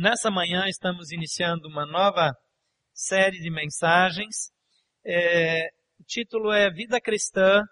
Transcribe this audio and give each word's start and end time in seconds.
Nessa 0.00 0.30
manhã 0.30 0.68
estamos 0.68 1.10
iniciando 1.10 1.66
uma 1.66 1.84
nova 1.84 2.32
série 2.94 3.40
de 3.40 3.50
mensagens. 3.50 4.48
É, 5.04 5.70
o 5.98 6.04
título 6.04 6.52
é 6.52 6.70
Vida 6.70 7.00
Cristã 7.00 7.64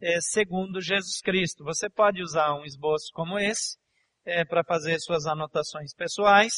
é, 0.00 0.18
segundo 0.18 0.80
Jesus 0.80 1.20
Cristo. 1.20 1.62
Você 1.64 1.90
pode 1.90 2.22
usar 2.22 2.54
um 2.54 2.64
esboço 2.64 3.10
como 3.12 3.38
esse 3.38 3.76
é, 4.24 4.46
para 4.46 4.64
fazer 4.64 4.98
suas 4.98 5.26
anotações 5.26 5.92
pessoais. 5.94 6.54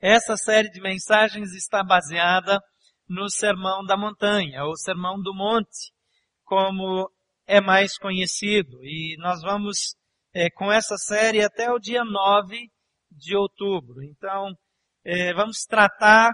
Essa 0.00 0.36
série 0.36 0.68
de 0.68 0.80
mensagens 0.80 1.52
está 1.54 1.84
baseada 1.84 2.58
no 3.08 3.30
Sermão 3.30 3.84
da 3.84 3.96
Montanha, 3.96 4.64
ou 4.64 4.76
Sermão 4.76 5.22
do 5.22 5.32
Monte, 5.32 5.92
como 6.42 7.08
é 7.46 7.60
mais 7.60 7.96
conhecido. 7.98 8.82
E 8.82 9.16
nós 9.20 9.42
vamos 9.42 9.94
é, 10.34 10.50
com 10.50 10.72
essa 10.72 10.96
série 10.96 11.40
até 11.40 11.70
o 11.70 11.78
dia 11.78 12.04
9 12.04 12.74
de 13.16 13.36
outubro. 13.36 14.02
Então, 14.02 14.52
é, 15.04 15.32
vamos 15.34 15.64
tratar 15.64 16.32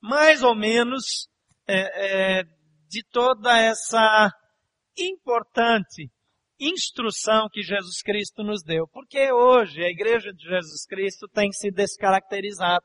mais 0.00 0.42
ou 0.42 0.54
menos 0.54 1.28
é, 1.68 2.40
é 2.40 2.44
de 2.88 3.04
toda 3.10 3.56
essa 3.56 4.30
importante 4.98 6.10
instrução 6.58 7.48
que 7.50 7.62
Jesus 7.62 8.02
Cristo 8.02 8.42
nos 8.42 8.62
deu. 8.62 8.86
Porque 8.88 9.32
hoje 9.32 9.82
a 9.82 9.88
igreja 9.88 10.32
de 10.32 10.42
Jesus 10.42 10.84
Cristo 10.86 11.26
tem 11.28 11.50
se 11.52 11.70
descaracterizado. 11.70 12.84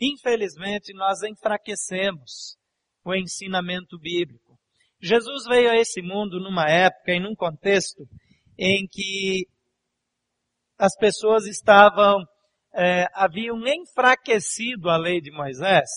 Infelizmente, 0.00 0.92
nós 0.92 1.22
enfraquecemos 1.22 2.56
o 3.04 3.14
ensinamento 3.14 3.98
bíblico. 3.98 4.58
Jesus 5.00 5.44
veio 5.46 5.70
a 5.70 5.76
esse 5.76 6.00
mundo 6.00 6.40
numa 6.40 6.68
época 6.68 7.12
e 7.12 7.20
num 7.20 7.34
contexto 7.34 8.04
em 8.58 8.86
que 8.90 9.46
as 10.78 10.96
pessoas 10.96 11.46
estavam, 11.46 12.24
é, 12.74 13.06
haviam 13.12 13.58
enfraquecido 13.66 14.88
a 14.88 14.96
lei 14.96 15.20
de 15.20 15.30
Moisés 15.30 15.88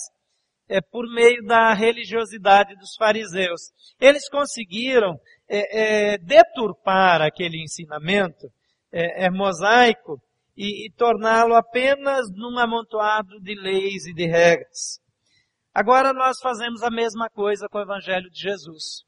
é, 0.68 0.80
por 0.80 1.06
meio 1.12 1.44
da 1.44 1.72
religiosidade 1.72 2.74
dos 2.76 2.94
fariseus. 2.96 3.72
Eles 4.00 4.28
conseguiram 4.28 5.18
é, 5.48 6.14
é, 6.14 6.18
deturpar 6.18 7.22
aquele 7.22 7.62
ensinamento 7.62 8.46
é, 8.92 9.26
é 9.26 9.30
mosaico 9.30 10.20
e, 10.56 10.86
e 10.86 10.90
torná-lo 10.92 11.54
apenas 11.54 12.30
num 12.32 12.58
amontoado 12.58 13.40
de 13.40 13.54
leis 13.54 14.06
e 14.06 14.14
de 14.14 14.26
regras. 14.26 15.00
Agora 15.74 16.12
nós 16.12 16.40
fazemos 16.40 16.82
a 16.82 16.90
mesma 16.90 17.28
coisa 17.28 17.68
com 17.68 17.78
o 17.78 17.82
Evangelho 17.82 18.30
de 18.30 18.40
Jesus. 18.40 19.04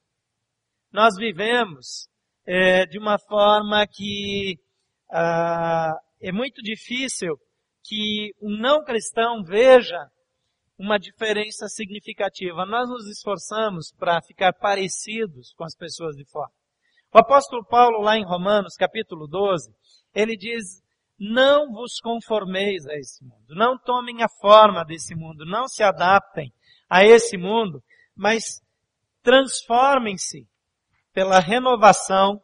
Nós 0.93 1.17
vivemos 1.17 2.09
é, 2.47 2.87
de 2.87 2.99
uma 2.99 3.19
forma 3.19 3.87
que 3.87 4.59
ah, 5.11 5.95
é 6.21 6.31
muito 6.31 6.63
difícil 6.63 7.39
que 7.89 8.35
um 8.43 8.55
não 8.59 8.85
cristão 8.85 9.43
veja 9.43 9.99
uma 10.79 10.99
diferença 10.99 11.67
significativa. 11.69 12.67
Nós 12.67 12.89
nos 12.89 13.09
esforçamos 13.09 13.91
para 13.99 14.21
ficar 14.21 14.53
parecidos 14.53 15.55
com 15.55 15.65
as 15.65 15.75
pessoas 15.75 16.15
de 16.15 16.25
fora. 16.31 16.51
O 17.13 17.19
apóstolo 17.19 17.65
Paulo, 17.65 18.03
lá 18.03 18.19
em 18.19 18.25
Romanos, 18.25 18.77
capítulo 18.77 19.27
12, 19.27 19.73
ele 20.15 20.37
diz, 20.37 20.83
não 21.19 21.73
vos 21.73 21.99
conformeis 22.01 22.87
a 22.87 22.95
esse 22.95 23.25
mundo, 23.25 23.55
não 23.55 23.79
tomem 23.79 24.23
a 24.23 24.29
forma 24.41 24.85
desse 24.85 25.15
mundo, 25.17 25.47
não 25.47 25.67
se 25.67 25.83
adaptem 25.83 26.53
a 26.89 27.05
esse 27.05 27.39
mundo, 27.39 27.83
mas 28.15 28.61
transformem-se 29.23 30.47
pela 31.15 31.41
renovação 31.41 32.41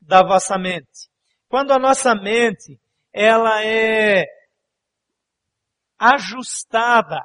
da 0.00 0.22
vossa 0.22 0.56
mente. 0.56 1.10
Quando 1.48 1.72
a 1.72 1.78
nossa 1.78 2.14
mente, 2.14 2.80
ela 3.12 3.62
é 3.64 4.24
ajustada 6.12 7.20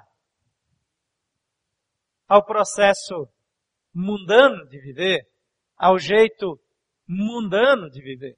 ao 2.27 2.45
processo 2.45 3.27
mundano 3.94 4.67
de 4.69 4.79
viver, 4.79 5.22
ao 5.75 6.00
jeito 6.00 6.57
mundano 7.07 7.89
de 7.89 8.01
viver. 8.01 8.38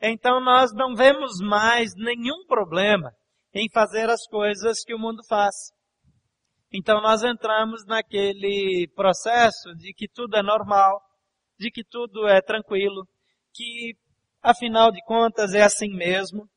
Então 0.00 0.40
nós 0.40 0.72
não 0.72 0.94
vemos 0.94 1.40
mais 1.40 1.94
nenhum 1.96 2.46
problema 2.46 3.10
em 3.52 3.68
fazer 3.70 4.08
as 4.08 4.26
coisas 4.26 4.82
que 4.84 4.94
o 4.94 4.98
mundo 4.98 5.22
faz. 5.28 5.54
Então 6.72 7.02
nós 7.02 7.22
entramos 7.22 7.84
naquele 7.86 8.88
processo 8.94 9.74
de 9.76 9.92
que 9.92 10.08
tudo 10.08 10.36
é 10.36 10.42
normal, 10.42 11.00
de 11.58 11.70
que 11.70 11.84
tudo 11.84 12.26
é 12.26 12.40
tranquilo, 12.40 13.06
que 13.52 13.94
afinal 14.42 14.90
de 14.90 15.02
contas 15.04 15.52
é 15.54 15.62
assim 15.62 15.94
mesmo. 15.94 16.48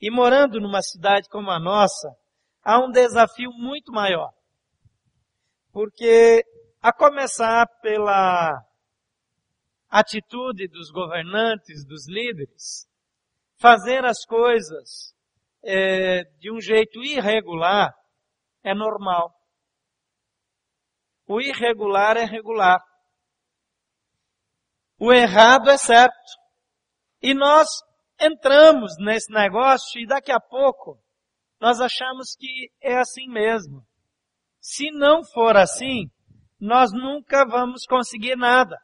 E 0.00 0.10
morando 0.10 0.60
numa 0.60 0.82
cidade 0.82 1.28
como 1.28 1.50
a 1.50 1.60
nossa, 1.60 2.08
há 2.62 2.78
um 2.78 2.90
desafio 2.90 3.50
muito 3.52 3.92
maior. 3.92 4.32
Porque, 5.72 6.44
a 6.80 6.92
começar 6.92 7.66
pela 7.80 8.52
atitude 9.88 10.68
dos 10.68 10.90
governantes, 10.90 11.84
dos 11.84 12.08
líderes, 12.08 12.86
fazer 13.58 14.04
as 14.04 14.24
coisas 14.24 15.14
é, 15.62 16.24
de 16.38 16.50
um 16.50 16.60
jeito 16.60 17.02
irregular 17.02 17.94
é 18.62 18.74
normal. 18.74 19.34
O 21.26 21.40
irregular 21.40 22.16
é 22.16 22.24
regular. 22.24 22.82
O 24.98 25.12
errado 25.12 25.70
é 25.70 25.76
certo. 25.76 26.14
E 27.20 27.34
nós 27.34 27.68
entramos 28.20 28.96
nesse 28.98 29.32
negócio 29.32 30.00
e 30.00 30.06
daqui 30.06 30.32
a 30.32 30.40
pouco 30.40 31.00
nós 31.62 31.80
achamos 31.80 32.34
que 32.36 32.72
é 32.82 32.98
assim 32.98 33.28
mesmo. 33.28 33.86
Se 34.60 34.90
não 34.90 35.22
for 35.22 35.56
assim, 35.56 36.10
nós 36.58 36.90
nunca 36.92 37.46
vamos 37.46 37.86
conseguir 37.86 38.34
nada. 38.34 38.76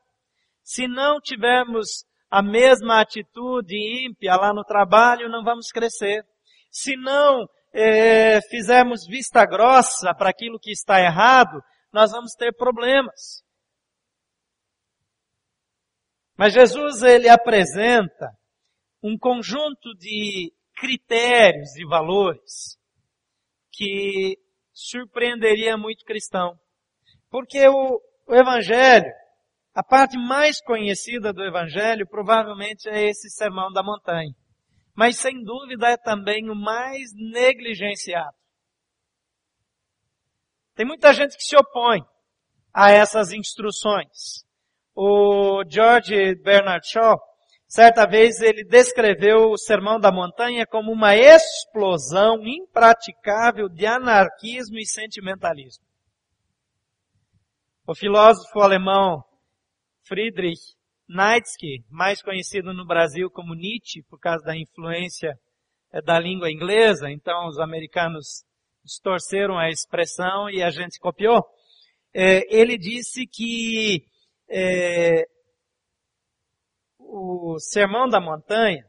Se 0.63 0.87
não 0.87 1.21
tivermos 1.21 2.05
a 2.31 2.41
mesma 2.41 3.01
atitude 3.01 3.75
ímpia 4.07 4.37
lá 4.37 4.55
no 4.55 4.63
trabalho, 4.63 5.29
não 5.29 5.43
vamos 5.43 5.73
crescer. 5.73 6.25
Se 6.71 6.97
não 6.97 7.49
é, 7.75 8.41
fizermos 8.43 9.05
vista 9.09 9.45
grossa 9.45 10.15
para 10.15 10.31
aquilo 10.31 10.61
que 10.61 10.71
está 10.71 11.01
errado, 11.01 11.61
nós 11.93 12.13
vamos 12.13 12.35
ter 12.35 12.55
problemas. 12.55 13.43
Mas 16.37 16.53
Jesus 16.55 17.03
ele 17.03 17.29
apresenta 17.29 18.31
um 19.03 19.19
conjunto 19.19 19.93
de 19.99 20.53
critérios 20.81 21.77
e 21.77 21.85
valores 21.85 22.79
que 23.73 24.39
surpreenderia 24.73 25.77
muito 25.77 26.05
cristão. 26.05 26.59
Porque 27.31 27.69
o, 27.69 28.01
o 28.27 28.35
Evangelho, 28.35 29.13
a 29.75 29.83
parte 29.83 30.17
mais 30.17 30.61
conhecida 30.61 31.33
do 31.33 31.45
Evangelho, 31.45 32.07
provavelmente 32.09 32.89
é 32.89 33.09
esse 33.09 33.29
sermão 33.31 33.73
da 33.73 33.83
montanha. 33.83 34.35
Mas 34.95 35.19
sem 35.19 35.43
dúvida 35.45 35.89
é 35.89 35.97
também 35.97 36.51
o 36.51 36.55
mais 36.55 37.11
negligenciado. 37.15 38.37
Tem 40.75 40.87
muita 40.87 41.13
gente 41.13 41.37
que 41.37 41.43
se 41.43 41.57
opõe 41.57 42.01
a 42.73 42.91
essas 42.91 43.33
instruções. 43.33 44.45
O 44.95 45.63
George 45.69 46.35
Bernard 46.37 46.87
Shaw, 46.89 47.17
Certa 47.69 48.07
vez 48.07 48.41
ele 48.41 48.65
descreveu 48.65 49.51
o 49.51 49.59
Sermão 49.59 50.01
da 50.01 50.11
Montanha 50.11 50.67
como 50.67 50.91
uma 50.91 51.15
explosão 51.15 52.43
impraticável 52.47 53.69
de 53.69 53.85
anarquismo 53.85 54.79
e 54.79 54.87
sentimentalismo. 54.87 55.85
O 57.87 57.95
filósofo 57.95 58.61
alemão 58.61 59.23
Friedrich 60.03 60.79
Nietzsche, 61.07 61.85
mais 61.91 62.23
conhecido 62.23 62.73
no 62.73 62.87
Brasil 62.87 63.31
como 63.31 63.55
Nietzsche 63.55 64.03
por 64.09 64.19
causa 64.19 64.43
da 64.45 64.57
influência 64.57 65.39
eh, 65.93 66.01
da 66.01 66.19
língua 66.19 66.51
inglesa, 66.51 67.11
então 67.11 67.49
os 67.49 67.59
americanos 67.59 68.45
distorceram 68.83 69.59
a 69.59 69.69
expressão 69.69 70.49
e 70.49 70.63
a 70.63 70.71
gente 70.71 70.99
copiou. 70.99 71.45
Eh, 72.15 72.45
ele 72.49 72.79
disse 72.79 73.27
que 73.27 74.07
é, 74.49 75.27
o 77.09 77.59
Sermão 77.59 78.09
da 78.09 78.21
Montanha, 78.21 78.85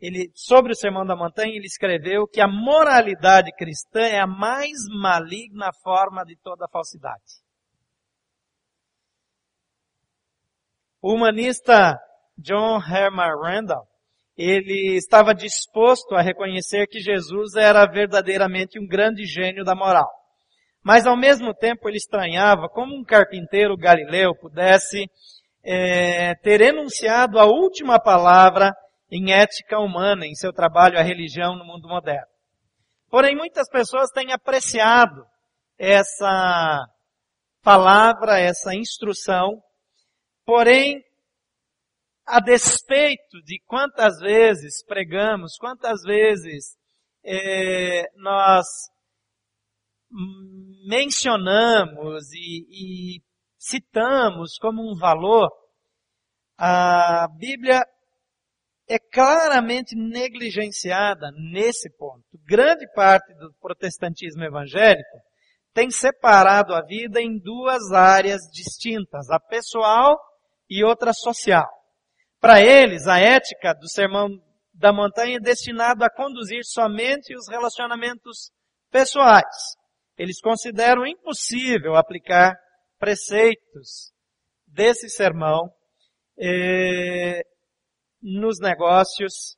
ele, 0.00 0.30
sobre 0.34 0.72
o 0.72 0.76
Sermão 0.76 1.06
da 1.06 1.14
Montanha, 1.14 1.54
ele 1.54 1.66
escreveu 1.66 2.26
que 2.26 2.40
a 2.40 2.48
moralidade 2.48 3.52
cristã 3.52 4.00
é 4.00 4.18
a 4.18 4.26
mais 4.26 4.72
maligna 4.88 5.70
forma 5.82 6.24
de 6.24 6.36
toda 6.36 6.68
falsidade. 6.68 7.40
O 11.00 11.14
humanista 11.14 11.98
John 12.36 12.78
Herman 12.78 13.36
Randall, 13.40 13.86
ele 14.36 14.96
estava 14.96 15.34
disposto 15.34 16.14
a 16.14 16.22
reconhecer 16.22 16.86
que 16.86 16.98
Jesus 16.98 17.54
era 17.54 17.86
verdadeiramente 17.86 18.78
um 18.78 18.86
grande 18.86 19.24
gênio 19.24 19.64
da 19.64 19.74
moral. 19.74 20.08
Mas 20.82 21.06
ao 21.06 21.16
mesmo 21.16 21.54
tempo 21.54 21.88
ele 21.88 21.98
estranhava 21.98 22.68
como 22.68 22.94
um 22.94 23.04
carpinteiro 23.04 23.76
galileu 23.76 24.34
pudesse 24.34 25.06
é, 25.62 26.34
ter 26.36 26.60
enunciado 26.60 27.38
a 27.38 27.44
última 27.44 28.00
palavra 28.00 28.72
em 29.10 29.32
ética 29.32 29.78
humana 29.78 30.26
em 30.26 30.34
seu 30.34 30.52
trabalho 30.52 30.98
A 30.98 31.02
Religião 31.02 31.56
no 31.56 31.64
Mundo 31.64 31.88
Moderno. 31.88 32.30
Porém, 33.08 33.36
muitas 33.36 33.68
pessoas 33.68 34.10
têm 34.10 34.32
apreciado 34.32 35.24
essa 35.76 36.86
palavra, 37.62 38.38
essa 38.38 38.74
instrução, 38.74 39.60
porém, 40.44 41.02
a 42.24 42.38
despeito 42.38 43.42
de 43.44 43.60
quantas 43.66 44.18
vezes 44.20 44.84
pregamos, 44.86 45.56
quantas 45.58 46.02
vezes 46.02 46.76
é, 47.24 48.04
nós 48.16 48.64
mencionamos 50.86 52.32
e, 52.32 53.16
e 53.16 53.22
citamos 53.60 54.56
como 54.58 54.82
um 54.82 54.96
valor, 54.98 55.50
a 56.56 57.28
Bíblia 57.36 57.84
é 58.88 58.98
claramente 58.98 59.94
negligenciada 59.94 61.30
nesse 61.52 61.90
ponto. 61.96 62.24
Grande 62.44 62.90
parte 62.94 63.32
do 63.34 63.52
protestantismo 63.60 64.42
evangélico 64.42 65.18
tem 65.72 65.90
separado 65.90 66.74
a 66.74 66.82
vida 66.82 67.20
em 67.20 67.38
duas 67.38 67.92
áreas 67.92 68.40
distintas, 68.52 69.30
a 69.30 69.38
pessoal 69.38 70.18
e 70.68 70.82
outra 70.82 71.12
social. 71.12 71.68
Para 72.40 72.60
eles, 72.60 73.06
a 73.06 73.18
ética 73.18 73.74
do 73.74 73.88
sermão 73.88 74.28
da 74.72 74.92
montanha 74.92 75.36
é 75.36 75.40
destinado 75.40 76.02
a 76.02 76.10
conduzir 76.10 76.64
somente 76.64 77.36
os 77.36 77.46
relacionamentos 77.48 78.50
pessoais. 78.90 79.76
Eles 80.16 80.40
consideram 80.40 81.06
impossível 81.06 81.94
aplicar 81.94 82.56
preceitos 83.00 84.12
desse 84.66 85.08
sermão 85.08 85.72
eh, 86.38 87.42
nos 88.22 88.60
negócios 88.60 89.56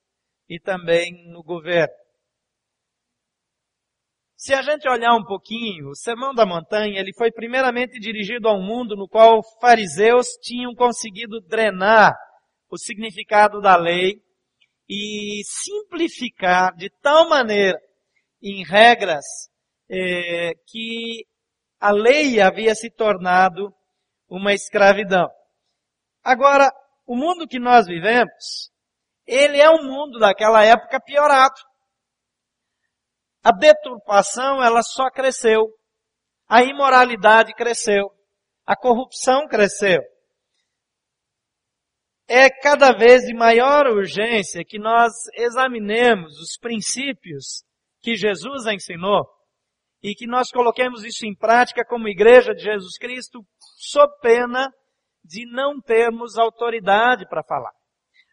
e 0.49 0.61
também 0.61 1.29
no 1.29 1.43
governo. 1.43 1.93
Se 4.37 4.55
a 4.55 4.63
gente 4.63 4.89
olhar 4.89 5.15
um 5.15 5.25
pouquinho, 5.25 5.91
o 5.91 5.95
Sermão 5.95 6.35
da 6.35 6.45
Montanha, 6.45 6.99
ele 6.99 7.13
foi 7.15 7.31
primeiramente 7.31 8.01
dirigido 8.01 8.49
a 8.49 8.55
um 8.55 8.63
mundo 8.63 8.97
no 8.97 9.09
qual 9.09 9.41
fariseus 9.61 10.27
tinham 10.41 10.75
conseguido 10.75 11.41
drenar 11.43 12.13
o 12.69 12.77
significado 12.77 13.61
da 13.61 13.77
lei 13.77 14.21
e 14.89 15.43
simplificar 15.45 16.75
de 16.75 16.91
tal 17.01 17.29
maneira 17.29 17.79
em 18.43 18.65
regras 18.65 19.25
eh, 19.89 20.53
que 20.67 21.25
a 21.83 21.91
lei 21.91 22.41
havia 22.41 22.77
se 22.77 22.89
tornado 22.89 23.75
uma 24.29 24.55
escravidão. 24.55 25.29
Agora, 26.23 26.73
o 27.05 27.17
mundo 27.17 27.49
que 27.49 27.59
nós 27.59 27.89
vivemos, 27.89 28.71
ele 29.27 29.61
é 29.61 29.69
um 29.69 29.83
mundo 29.83 30.21
daquela 30.21 30.65
época 30.65 31.01
piorado. 31.01 31.61
A 33.43 33.51
deturpação, 33.51 34.63
ela 34.63 34.81
só 34.85 35.11
cresceu. 35.11 35.67
A 36.49 36.63
imoralidade 36.63 37.53
cresceu. 37.53 38.09
A 38.65 38.77
corrupção 38.77 39.49
cresceu. 39.49 40.01
É 42.29 42.49
cada 42.49 42.93
vez 42.93 43.23
de 43.23 43.35
maior 43.35 43.89
urgência 43.89 44.65
que 44.65 44.79
nós 44.79 45.13
examinemos 45.35 46.39
os 46.39 46.57
princípios 46.57 47.65
que 48.01 48.15
Jesus 48.15 48.67
ensinou 48.67 49.27
e 50.03 50.15
que 50.15 50.27
nós 50.27 50.51
coloquemos 50.51 51.05
isso 51.05 51.25
em 51.25 51.35
prática 51.35 51.85
como 51.85 52.09
igreja 52.09 52.53
de 52.55 52.63
Jesus 52.63 52.99
Cristo, 52.99 53.41
sob 53.79 54.13
pena 54.21 54.69
de 55.25 55.47
não 55.47 55.81
termos 55.81 56.37
autoridade 56.37 57.27
para 57.29 57.45
falar. 57.45 57.73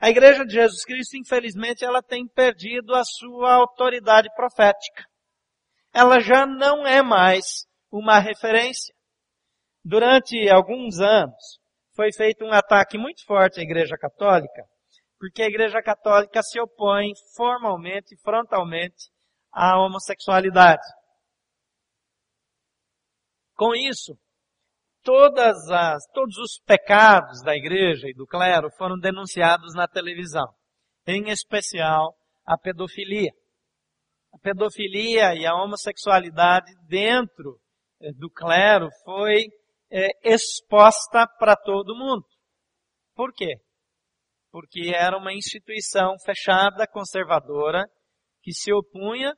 A 0.01 0.09
igreja 0.09 0.45
de 0.45 0.53
Jesus 0.53 0.83
Cristo, 0.83 1.17
infelizmente, 1.17 1.85
ela 1.85 2.01
tem 2.01 2.27
perdido 2.27 2.95
a 2.95 3.03
sua 3.03 3.53
autoridade 3.53 4.29
profética. 4.33 5.03
Ela 5.93 6.19
já 6.19 6.45
não 6.45 6.87
é 6.87 7.01
mais 7.01 7.65
uma 7.91 8.17
referência. 8.17 8.95
Durante 9.83 10.49
alguns 10.49 10.99
anos, 10.99 11.59
foi 11.95 12.13
feito 12.13 12.45
um 12.45 12.53
ataque 12.53 12.97
muito 12.97 13.25
forte 13.25 13.59
à 13.59 13.63
igreja 13.63 13.97
católica, 13.97 14.63
porque 15.19 15.41
a 15.41 15.47
igreja 15.47 15.81
católica 15.81 16.41
se 16.41 16.59
opõe 16.59 17.11
formalmente, 17.35 18.15
frontalmente, 18.23 19.11
à 19.51 19.77
homossexualidade. 19.77 20.83
Com 23.59 23.75
isso, 23.75 24.17
todas 25.03 25.69
as, 25.69 26.01
todos 26.13 26.37
os 26.37 26.61
pecados 26.65 27.43
da 27.43 27.53
igreja 27.53 28.07
e 28.07 28.13
do 28.13 28.25
clero 28.25 28.69
foram 28.77 28.97
denunciados 28.97 29.73
na 29.75 29.85
televisão. 29.85 30.47
Em 31.05 31.29
especial, 31.29 32.15
a 32.45 32.57
pedofilia. 32.57 33.33
A 34.31 34.39
pedofilia 34.39 35.35
e 35.35 35.45
a 35.45 35.53
homossexualidade 35.55 36.71
dentro 36.87 37.59
eh, 38.01 38.13
do 38.13 38.29
clero 38.31 38.87
foi 39.03 39.47
é, 39.91 40.07
exposta 40.23 41.27
para 41.37 41.57
todo 41.57 41.97
mundo. 41.97 42.23
Por 43.13 43.33
quê? 43.33 43.55
Porque 44.53 44.93
era 44.95 45.17
uma 45.17 45.33
instituição 45.33 46.15
fechada, 46.23 46.87
conservadora, 46.87 47.83
que 48.41 48.53
se 48.53 48.71
opunha 48.71 49.33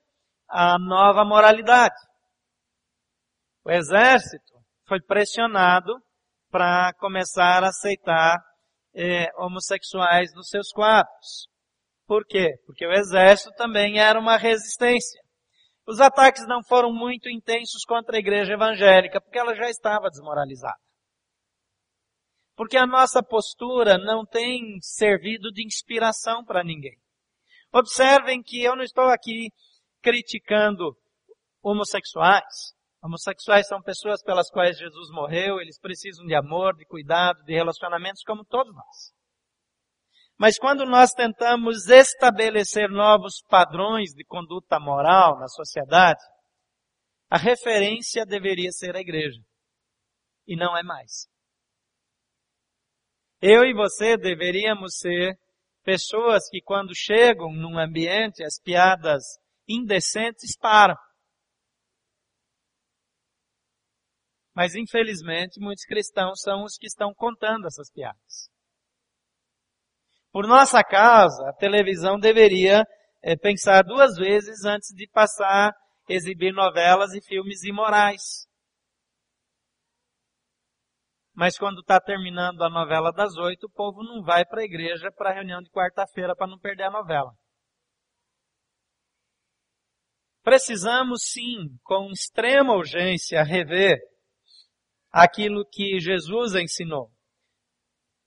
à 0.47 0.77
nova 0.77 1.25
moralidade. 1.25 2.10
O 3.63 3.71
exército 3.71 4.53
foi 4.87 4.99
pressionado 5.01 5.93
para 6.49 6.93
começar 6.99 7.63
a 7.63 7.69
aceitar 7.69 8.37
é, 8.93 9.27
homossexuais 9.37 10.33
nos 10.33 10.49
seus 10.49 10.71
quadros. 10.71 11.47
Por 12.05 12.25
quê? 12.25 12.49
Porque 12.65 12.85
o 12.85 12.91
exército 12.91 13.51
também 13.55 13.99
era 13.99 14.19
uma 14.19 14.35
resistência. 14.35 15.21
Os 15.87 15.99
ataques 15.99 16.45
não 16.47 16.63
foram 16.63 16.93
muito 16.93 17.29
intensos 17.29 17.83
contra 17.85 18.17
a 18.17 18.19
igreja 18.19 18.53
evangélica, 18.53 19.21
porque 19.21 19.39
ela 19.39 19.55
já 19.55 19.69
estava 19.69 20.09
desmoralizada. 20.09 20.79
Porque 22.55 22.77
a 22.77 22.85
nossa 22.85 23.23
postura 23.23 23.97
não 23.97 24.25
tem 24.25 24.77
servido 24.81 25.51
de 25.51 25.65
inspiração 25.65 26.43
para 26.43 26.63
ninguém. 26.63 26.97
Observem 27.73 28.43
que 28.43 28.61
eu 28.61 28.75
não 28.75 28.83
estou 28.83 29.05
aqui 29.05 29.49
criticando 30.01 30.95
homossexuais. 31.63 32.73
Homossexuais 33.03 33.67
são 33.67 33.81
pessoas 33.81 34.21
pelas 34.21 34.49
quais 34.49 34.77
Jesus 34.77 35.09
morreu, 35.09 35.59
eles 35.59 35.79
precisam 35.79 36.25
de 36.25 36.35
amor, 36.35 36.75
de 36.75 36.85
cuidado, 36.85 37.43
de 37.43 37.53
relacionamentos 37.53 38.23
como 38.23 38.45
todos 38.45 38.73
nós. 38.73 39.13
Mas 40.37 40.57
quando 40.57 40.85
nós 40.85 41.11
tentamos 41.11 41.87
estabelecer 41.87 42.89
novos 42.89 43.41
padrões 43.47 44.11
de 44.11 44.23
conduta 44.23 44.79
moral 44.79 45.39
na 45.39 45.47
sociedade, 45.47 46.21
a 47.29 47.37
referência 47.37 48.25
deveria 48.25 48.71
ser 48.71 48.95
a 48.95 48.99
igreja. 48.99 49.39
E 50.47 50.55
não 50.55 50.77
é 50.77 50.83
mais. 50.83 51.27
Eu 53.41 53.63
e 53.63 53.73
você 53.73 54.17
deveríamos 54.17 54.97
ser 54.97 55.35
pessoas 55.83 56.47
que 56.49 56.61
quando 56.61 56.95
chegam 56.95 57.51
num 57.53 57.79
ambiente, 57.79 58.43
as 58.43 58.59
piadas 58.61 59.23
indecentes 59.67 60.57
param. 60.57 60.95
Mas 64.53 64.75
infelizmente 64.75 65.59
muitos 65.59 65.85
cristãos 65.85 66.41
são 66.41 66.63
os 66.63 66.77
que 66.77 66.87
estão 66.87 67.13
contando 67.13 67.67
essas 67.67 67.89
piadas. 67.91 68.49
Por 70.31 70.47
nossa 70.47 70.83
causa, 70.83 71.49
a 71.49 71.53
televisão 71.53 72.17
deveria 72.17 72.83
é, 73.21 73.35
pensar 73.35 73.83
duas 73.83 74.15
vezes 74.15 74.63
antes 74.65 74.93
de 74.95 75.07
passar, 75.09 75.73
exibir 76.07 76.53
novelas 76.53 77.13
e 77.13 77.21
filmes 77.21 77.63
imorais. 77.63 78.47
Mas 81.33 81.57
quando 81.57 81.79
está 81.79 81.99
terminando 81.99 82.61
a 82.61 82.69
novela 82.69 83.11
das 83.11 83.35
oito, 83.37 83.65
o 83.65 83.71
povo 83.71 84.03
não 84.03 84.21
vai 84.21 84.45
para 84.45 84.61
a 84.61 84.65
igreja 84.65 85.11
para 85.15 85.31
a 85.31 85.33
reunião 85.33 85.61
de 85.61 85.69
quarta-feira 85.69 86.35
para 86.35 86.47
não 86.47 86.59
perder 86.59 86.83
a 86.83 86.91
novela. 86.91 87.31
Precisamos 90.43 91.23
sim, 91.23 91.77
com 91.83 92.09
extrema 92.11 92.73
urgência, 92.73 93.43
rever 93.43 93.99
aquilo 95.11 95.65
que 95.69 95.99
Jesus 95.99 96.55
ensinou. 96.55 97.09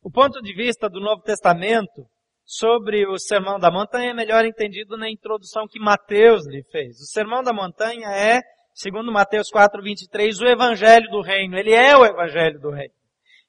O 0.02 0.10
ponto 0.10 0.42
de 0.42 0.54
vista 0.54 0.88
do 0.88 1.00
Novo 1.00 1.22
Testamento 1.22 2.06
sobre 2.44 3.06
o 3.06 3.18
Sermão 3.18 3.58
da 3.58 3.70
Montanha 3.70 4.10
é 4.10 4.14
melhor 4.14 4.44
entendido 4.44 4.98
na 4.98 5.10
introdução 5.10 5.66
que 5.66 5.80
Mateus 5.80 6.46
lhe 6.46 6.62
fez. 6.70 7.00
O 7.00 7.06
Sermão 7.06 7.42
da 7.42 7.54
Montanha 7.54 8.08
é, 8.08 8.42
segundo 8.74 9.10
Mateus 9.10 9.48
4:23, 9.50 10.40
o 10.42 10.46
evangelho 10.46 11.08
do 11.10 11.22
reino. 11.22 11.56
Ele 11.56 11.72
é 11.72 11.96
o 11.96 12.04
evangelho 12.04 12.60
do 12.60 12.70
reino. 12.70 12.92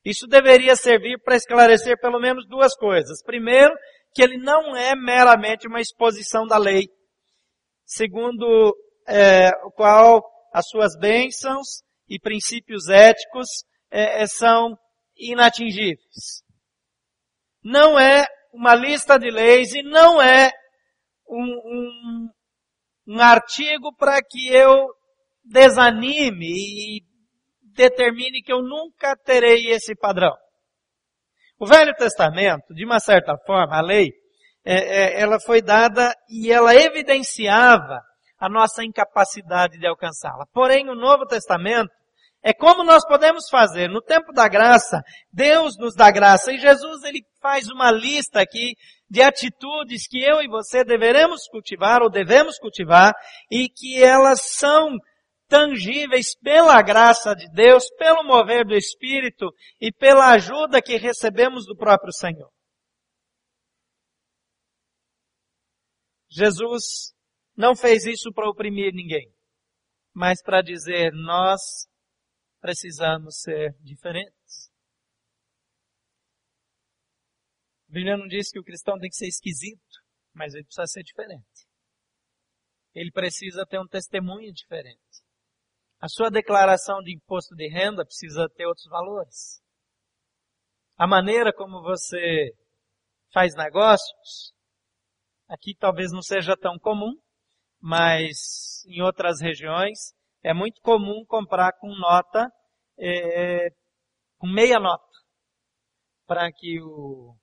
Isso 0.06 0.28
deveria 0.28 0.76
servir 0.76 1.20
para 1.22 1.36
esclarecer 1.36 2.00
pelo 2.00 2.20
menos 2.20 2.48
duas 2.48 2.76
coisas. 2.76 3.22
Primeiro, 3.24 3.76
que 4.14 4.22
ele 4.22 4.38
não 4.38 4.78
é 4.78 4.96
meramente 4.96 5.68
uma 5.68 5.82
exposição 5.82 6.48
da 6.48 6.58
lei. 6.58 6.88
Segundo 7.84 8.74
é, 9.08 9.50
o 9.66 9.72
qual 9.72 10.24
as 10.54 10.68
suas 10.70 10.98
bênçãos 10.98 11.84
e 12.08 12.20
princípios 12.20 12.88
éticos 12.90 13.48
é, 13.92 14.24
é, 14.24 14.28
são 14.28 14.78
inatingíveis. 15.18 16.44
Não 17.64 18.00
é 18.00 18.26
uma 18.54 18.76
lista 18.76 19.18
de 19.18 19.30
leis 19.30 19.74
e 19.74 19.82
não 19.82 20.22
é 20.22 20.52
um, 21.28 21.44
um, 21.44 22.30
um 23.08 23.20
artigo 23.20 23.94
para 23.96 24.22
que 24.22 24.48
eu 24.48 24.88
desanime 25.44 26.48
e 26.48 27.02
determine 27.74 28.42
que 28.42 28.54
eu 28.54 28.62
nunca 28.62 29.16
terei 29.18 29.72
esse 29.72 29.96
padrão. 29.96 30.34
O 31.60 31.66
Velho 31.66 31.94
Testamento, 31.96 32.74
de 32.74 32.86
uma 32.86 33.00
certa 33.00 33.38
forma, 33.46 33.78
a 33.78 33.82
lei, 33.82 34.12
é, 34.64 34.76
é, 34.76 35.22
ela 35.22 35.40
foi 35.40 35.62
dada 35.62 36.14
e 36.30 36.52
ela 36.52 36.76
evidenciava 36.76 38.02
a 38.46 38.50
nossa 38.50 38.84
incapacidade 38.84 39.80
de 39.80 39.88
alcançá-la. 39.88 40.46
Porém, 40.54 40.88
o 40.88 40.96
Novo 40.96 41.26
Testamento 41.26 41.90
é 42.44 42.54
como 42.54 42.84
nós 42.84 43.04
podemos 43.04 43.50
fazer. 43.50 43.90
No 43.90 44.02
tempo 44.02 44.32
da 44.32 44.48
graça, 44.48 45.02
Deus 45.34 45.76
nos 45.80 45.96
dá 45.96 46.12
graça 46.12 46.52
e 46.54 46.60
Jesus 46.60 47.04
ele 47.04 47.24
faz 47.42 47.68
uma 47.70 47.90
lista 47.90 48.40
aqui 48.40 48.76
de 49.10 49.24
atitudes 49.24 50.08
que 50.08 50.22
eu 50.22 50.44
e 50.44 50.48
você 50.48 50.84
deveremos 50.84 51.48
cultivar 51.48 52.04
ou 52.04 52.10
devemos 52.10 52.60
cultivar 52.60 53.16
e 53.50 53.68
que 53.68 54.04
elas 54.04 54.42
são 54.54 54.96
tangíveis 55.48 56.38
pela 56.40 56.80
graça 56.84 57.34
de 57.36 57.50
Deus, 57.52 57.86
pelo 57.98 58.24
mover 58.24 58.64
do 58.64 58.76
Espírito 58.76 59.52
e 59.82 59.92
pela 59.92 60.34
ajuda 60.34 60.84
que 60.84 60.98
recebemos 60.98 61.66
do 61.66 61.76
próprio 61.76 62.14
Senhor. 62.14 62.50
Jesus 66.30 67.15
não 67.56 67.76
fez 67.76 68.06
isso 68.06 68.32
para 68.34 68.50
oprimir 68.50 68.94
ninguém, 68.94 69.34
mas 70.14 70.42
para 70.42 70.62
dizer 70.62 71.12
nós 71.14 71.62
precisamos 72.60 73.42
ser 73.42 73.76
diferentes. 73.82 74.72
A 77.88 77.94
Bíblia 77.94 78.18
não 78.18 78.28
diz 78.28 78.50
que 78.52 78.60
o 78.60 78.64
cristão 78.64 78.98
tem 79.00 79.10
que 79.10 79.16
ser 79.16 79.28
esquisito, 79.28 80.02
mas 80.34 80.54
ele 80.54 80.66
precisa 80.66 80.88
ser 80.88 81.04
diferente. 81.04 81.66
Ele 82.94 83.12
precisa 83.12 83.66
ter 83.66 83.80
um 83.80 83.88
testemunho 83.88 84.52
diferente. 84.52 85.00
A 86.00 86.08
sua 86.08 86.30
declaração 86.30 87.02
de 87.02 87.16
imposto 87.16 87.56
de 87.56 87.68
renda 87.70 88.06
precisa 88.06 88.50
ter 88.50 88.66
outros 88.66 88.88
valores. 88.90 89.62
A 90.98 91.08
maneira 91.08 91.54
como 91.54 91.82
você 91.82 92.54
faz 93.32 93.56
negócios, 93.56 94.54
aqui 95.48 95.76
talvez 95.78 96.12
não 96.12 96.22
seja 96.22 96.56
tão 96.58 96.78
comum, 96.80 97.14
mas 97.88 98.84
em 98.88 99.00
outras 99.04 99.40
regiões 99.40 100.12
é 100.42 100.56
muito 100.56 100.82
comum 100.82 101.24
comprar 101.28 101.72
com 101.74 101.88
nota, 101.90 102.52
é, 102.98 103.68
com 104.40 104.48
meia 104.48 104.80
nota, 104.80 105.06
para 106.26 106.52
que 106.52 106.82
o 106.82 107.38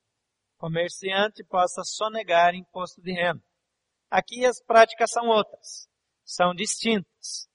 comerciante 0.57 1.45
possa 1.45 1.81
sonegar 1.85 2.53
imposto 2.55 3.01
de 3.01 3.13
renda. 3.13 3.41
Aqui 4.11 4.45
as 4.45 4.61
práticas 4.65 5.11
são 5.11 5.27
outras, 5.27 5.87
são 6.25 6.53
distintas. 6.53 7.47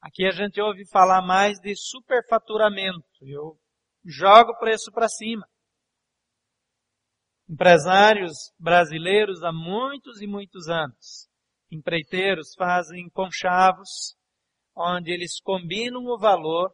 Aqui 0.00 0.28
a 0.28 0.30
gente 0.30 0.60
ouve 0.60 0.88
falar 0.92 1.22
mais 1.22 1.58
de 1.58 1.74
superfaturamento. 1.74 3.04
Eu 3.22 3.58
jogo 4.04 4.52
o 4.52 4.58
preço 4.58 4.92
para 4.92 5.08
cima. 5.08 5.44
Empresários 7.48 8.32
brasileiros 8.60 9.42
há 9.42 9.52
muitos 9.52 10.22
e 10.22 10.26
muitos 10.28 10.68
anos, 10.68 11.28
empreiteiros 11.74 12.54
fazem 12.56 13.08
conchavos 13.10 14.16
onde 14.76 15.12
eles 15.12 15.40
combinam 15.40 16.02
o 16.04 16.18
valor 16.18 16.70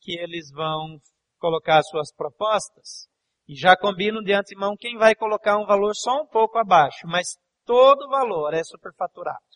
que 0.00 0.18
eles 0.18 0.50
vão 0.52 0.98
colocar 1.38 1.82
suas 1.82 2.12
propostas 2.14 3.08
e 3.48 3.54
já 3.54 3.76
combinam 3.76 4.22
de 4.22 4.32
antemão 4.32 4.76
quem 4.78 4.96
vai 4.96 5.14
colocar 5.14 5.58
um 5.58 5.66
valor 5.66 5.94
só 5.94 6.22
um 6.22 6.26
pouco 6.26 6.58
abaixo, 6.58 7.06
mas 7.06 7.36
todo 7.64 8.06
o 8.06 8.10
valor 8.10 8.54
é 8.54 8.62
superfaturado 8.62 9.50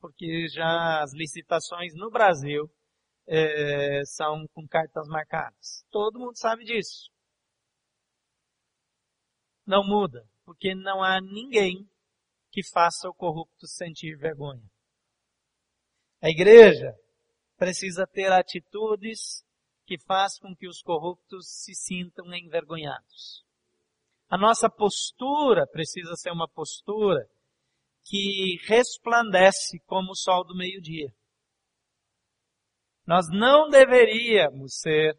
porque 0.00 0.48
já 0.48 1.02
as 1.02 1.12
licitações 1.12 1.94
no 1.94 2.10
Brasil 2.10 2.64
é, 3.28 4.00
são 4.04 4.46
com 4.52 4.66
cartas 4.66 5.06
marcadas. 5.08 5.84
Todo 5.90 6.18
mundo 6.18 6.36
sabe 6.36 6.64
disso. 6.64 7.10
Não 9.66 9.84
muda, 9.86 10.26
porque 10.44 10.74
não 10.74 11.02
há 11.02 11.20
ninguém 11.20 11.88
que 12.50 12.62
faça 12.68 13.08
o 13.08 13.14
corrupto 13.14 13.66
sentir 13.66 14.16
vergonha. 14.16 14.68
A 16.22 16.28
igreja 16.28 16.94
precisa 17.56 18.06
ter 18.06 18.32
atitudes 18.32 19.44
que 19.86 19.98
façam 20.06 20.50
com 20.50 20.56
que 20.56 20.68
os 20.68 20.82
corruptos 20.82 21.46
se 21.48 21.74
sintam 21.74 22.26
envergonhados. 22.34 23.44
A 24.28 24.38
nossa 24.38 24.70
postura 24.70 25.66
precisa 25.66 26.14
ser 26.14 26.30
uma 26.30 26.48
postura 26.48 27.26
que 28.04 28.56
resplandece 28.66 29.80
como 29.86 30.12
o 30.12 30.16
sol 30.16 30.44
do 30.44 30.56
meio-dia. 30.56 31.12
Nós 33.06 33.26
não 33.28 33.68
deveríamos 33.68 34.78
ser 34.78 35.18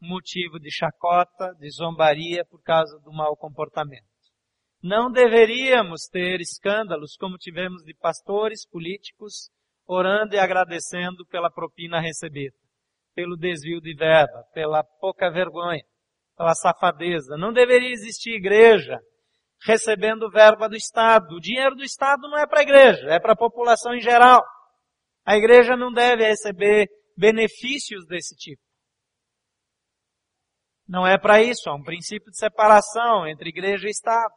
motivo 0.00 0.58
de 0.58 0.70
chacota, 0.70 1.54
de 1.58 1.70
zombaria 1.70 2.44
por 2.46 2.62
causa 2.62 2.98
do 3.00 3.12
mau 3.12 3.36
comportamento. 3.36 4.17
Não 4.82 5.10
deveríamos 5.10 6.06
ter 6.10 6.40
escândalos 6.40 7.16
como 7.16 7.36
tivemos 7.36 7.82
de 7.82 7.94
pastores 7.94 8.66
políticos 8.68 9.50
orando 9.86 10.34
e 10.34 10.38
agradecendo 10.38 11.26
pela 11.26 11.50
propina 11.50 12.00
recebida, 12.00 12.54
pelo 13.14 13.36
desvio 13.36 13.80
de 13.80 13.94
verba, 13.94 14.44
pela 14.52 14.84
pouca 15.00 15.30
vergonha, 15.30 15.82
pela 16.36 16.54
safadeza. 16.54 17.36
Não 17.36 17.52
deveria 17.52 17.90
existir 17.90 18.36
igreja 18.36 18.98
recebendo 19.64 20.30
verba 20.30 20.68
do 20.68 20.76
Estado. 20.76 21.34
O 21.34 21.40
dinheiro 21.40 21.74
do 21.74 21.82
Estado 21.82 22.28
não 22.28 22.38
é 22.38 22.46
para 22.46 22.60
a 22.60 22.62
igreja, 22.62 23.08
é 23.08 23.18
para 23.18 23.32
a 23.32 23.36
população 23.36 23.94
em 23.94 24.00
geral. 24.00 24.40
A 25.24 25.36
igreja 25.36 25.76
não 25.76 25.92
deve 25.92 26.24
receber 26.24 26.86
benefícios 27.16 28.06
desse 28.06 28.36
tipo. 28.36 28.62
Não 30.86 31.06
é 31.06 31.18
para 31.18 31.42
isso, 31.42 31.68
há 31.68 31.74
um 31.74 31.82
princípio 31.82 32.30
de 32.30 32.38
separação 32.38 33.26
entre 33.26 33.50
igreja 33.50 33.88
e 33.88 33.90
Estado. 33.90 34.32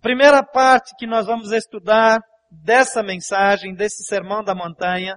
Primeira 0.00 0.42
parte 0.42 0.94
que 0.96 1.06
nós 1.06 1.26
vamos 1.26 1.52
estudar 1.52 2.20
dessa 2.50 3.02
mensagem, 3.02 3.74
desse 3.74 4.02
sermão 4.04 4.42
da 4.42 4.54
montanha, 4.54 5.16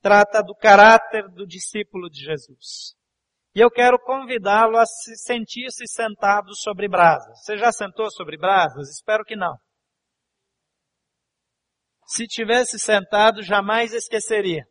trata 0.00 0.42
do 0.42 0.54
caráter 0.54 1.24
do 1.30 1.46
discípulo 1.46 2.08
de 2.10 2.24
Jesus. 2.24 2.94
E 3.54 3.60
eu 3.60 3.70
quero 3.70 3.98
convidá-lo 3.98 4.76
a 4.76 4.84
se 4.84 5.16
sentir-se 5.16 5.86
sentado 5.86 6.54
sobre 6.54 6.86
brasas. 6.86 7.40
Você 7.42 7.56
já 7.56 7.72
sentou 7.72 8.10
sobre 8.10 8.36
brasas? 8.36 8.90
Espero 8.90 9.24
que 9.24 9.34
não. 9.34 9.56
Se 12.06 12.26
tivesse 12.26 12.78
sentado, 12.78 13.42
jamais 13.42 13.94
esqueceria. 13.94 14.62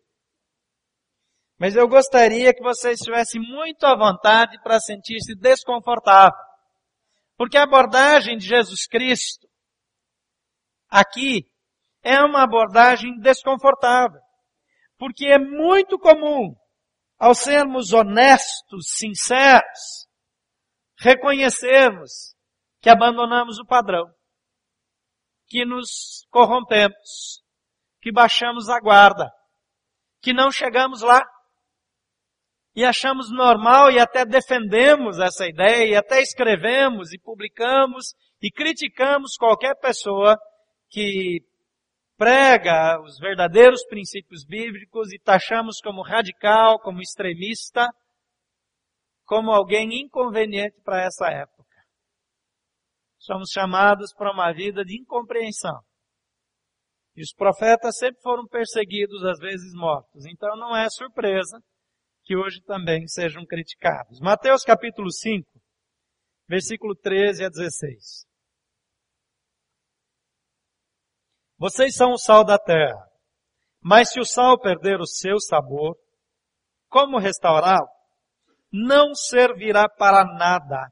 Mas 1.59 1.75
eu 1.75 1.87
gostaria 1.87 2.53
que 2.53 2.61
você 2.61 2.91
estivesse 2.91 3.39
muito 3.39 3.85
à 3.85 3.95
vontade 3.95 4.61
para 4.61 4.79
sentir-se 4.79 5.35
desconfortável. 5.35 6.37
Porque 7.37 7.57
a 7.57 7.63
abordagem 7.63 8.37
de 8.37 8.45
Jesus 8.45 8.87
Cristo 8.87 9.47
aqui 10.89 11.49
é 12.01 12.21
uma 12.21 12.43
abordagem 12.43 13.17
desconfortável. 13.19 14.21
Porque 14.97 15.25
é 15.25 15.37
muito 15.37 15.99
comum 15.99 16.55
ao 17.17 17.33
sermos 17.33 17.91
honestos, 17.91 18.87
sinceros, 18.97 20.07
reconhecermos 20.97 22.35
que 22.81 22.89
abandonamos 22.89 23.57
o 23.59 23.65
padrão, 23.65 24.05
que 25.47 25.65
nos 25.65 26.25
corrompemos, 26.29 27.43
que 28.01 28.11
baixamos 28.11 28.69
a 28.69 28.79
guarda, 28.79 29.29
que 30.21 30.33
não 30.33 30.51
chegamos 30.51 31.01
lá 31.01 31.21
e 32.75 32.83
achamos 32.83 33.31
normal 33.31 33.89
e 33.89 33.99
até 33.99 34.25
defendemos 34.25 35.17
essa 35.17 35.47
ideia 35.47 35.85
e 35.89 35.95
até 35.95 36.21
escrevemos 36.21 37.13
e 37.13 37.19
publicamos 37.19 38.13
e 38.41 38.51
criticamos 38.51 39.37
qualquer 39.37 39.75
pessoa 39.79 40.37
que 40.89 41.39
prega 42.17 42.99
os 43.01 43.17
verdadeiros 43.17 43.85
princípios 43.85 44.45
bíblicos 44.45 45.13
e 45.13 45.19
taxamos 45.19 45.79
como 45.81 46.03
radical, 46.03 46.77
como 46.79 47.01
extremista, 47.01 47.87
como 49.23 49.51
alguém 49.51 50.01
inconveniente 50.01 50.75
para 50.83 51.03
essa 51.03 51.29
época. 51.29 51.63
Somos 53.17 53.49
chamados 53.51 54.13
para 54.13 54.31
uma 54.33 54.51
vida 54.53 54.83
de 54.83 54.99
incompreensão. 54.99 55.79
E 57.15 57.21
os 57.21 57.33
profetas 57.33 57.97
sempre 57.97 58.21
foram 58.21 58.45
perseguidos, 58.45 59.23
às 59.23 59.39
vezes 59.39 59.73
mortos. 59.73 60.25
Então 60.25 60.55
não 60.57 60.75
é 60.75 60.89
surpresa 60.89 61.57
que 62.25 62.35
hoje 62.35 62.59
também 62.63 63.07
sejam 63.07 63.45
criticados. 63.45 64.19
Mateus 64.19 64.63
capítulo 64.63 65.11
5, 65.11 65.47
versículo 66.49 66.95
13 66.95 67.45
a 67.45 67.49
16. 67.49 68.25
Vocês 71.57 71.95
são 71.95 72.11
o 72.11 72.17
sal 72.17 72.43
da 72.43 72.57
terra. 72.57 73.07
Mas 73.79 74.11
se 74.11 74.19
o 74.19 74.25
sal 74.25 74.59
perder 74.59 74.99
o 74.99 75.05
seu 75.05 75.39
sabor, 75.39 75.95
como 76.89 77.19
restaurá-lo? 77.19 77.87
Não 78.71 79.13
servirá 79.13 79.87
para 79.87 80.25
nada, 80.25 80.89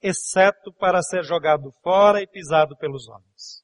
exceto 0.00 0.72
para 0.72 1.02
ser 1.02 1.22
jogado 1.22 1.70
fora 1.82 2.22
e 2.22 2.26
pisado 2.26 2.74
pelos 2.78 3.06
homens. 3.06 3.62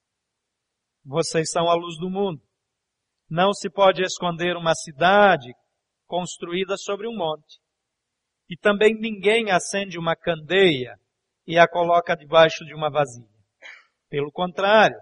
Vocês 1.02 1.50
são 1.50 1.70
a 1.70 1.74
luz 1.74 1.98
do 1.98 2.10
mundo. 2.10 2.42
Não 3.28 3.54
se 3.54 3.70
pode 3.70 4.02
esconder 4.02 4.56
uma 4.56 4.74
cidade 4.74 5.52
construída 6.06 6.76
sobre 6.76 7.08
um 7.08 7.16
monte. 7.16 7.58
E 8.48 8.56
também 8.56 8.94
ninguém 8.94 9.50
acende 9.50 9.98
uma 9.98 10.14
candeia 10.14 10.98
e 11.46 11.58
a 11.58 11.68
coloca 11.68 12.16
debaixo 12.16 12.64
de 12.64 12.74
uma 12.74 12.90
vasilha. 12.90 13.28
Pelo 14.08 14.30
contrário, 14.30 14.98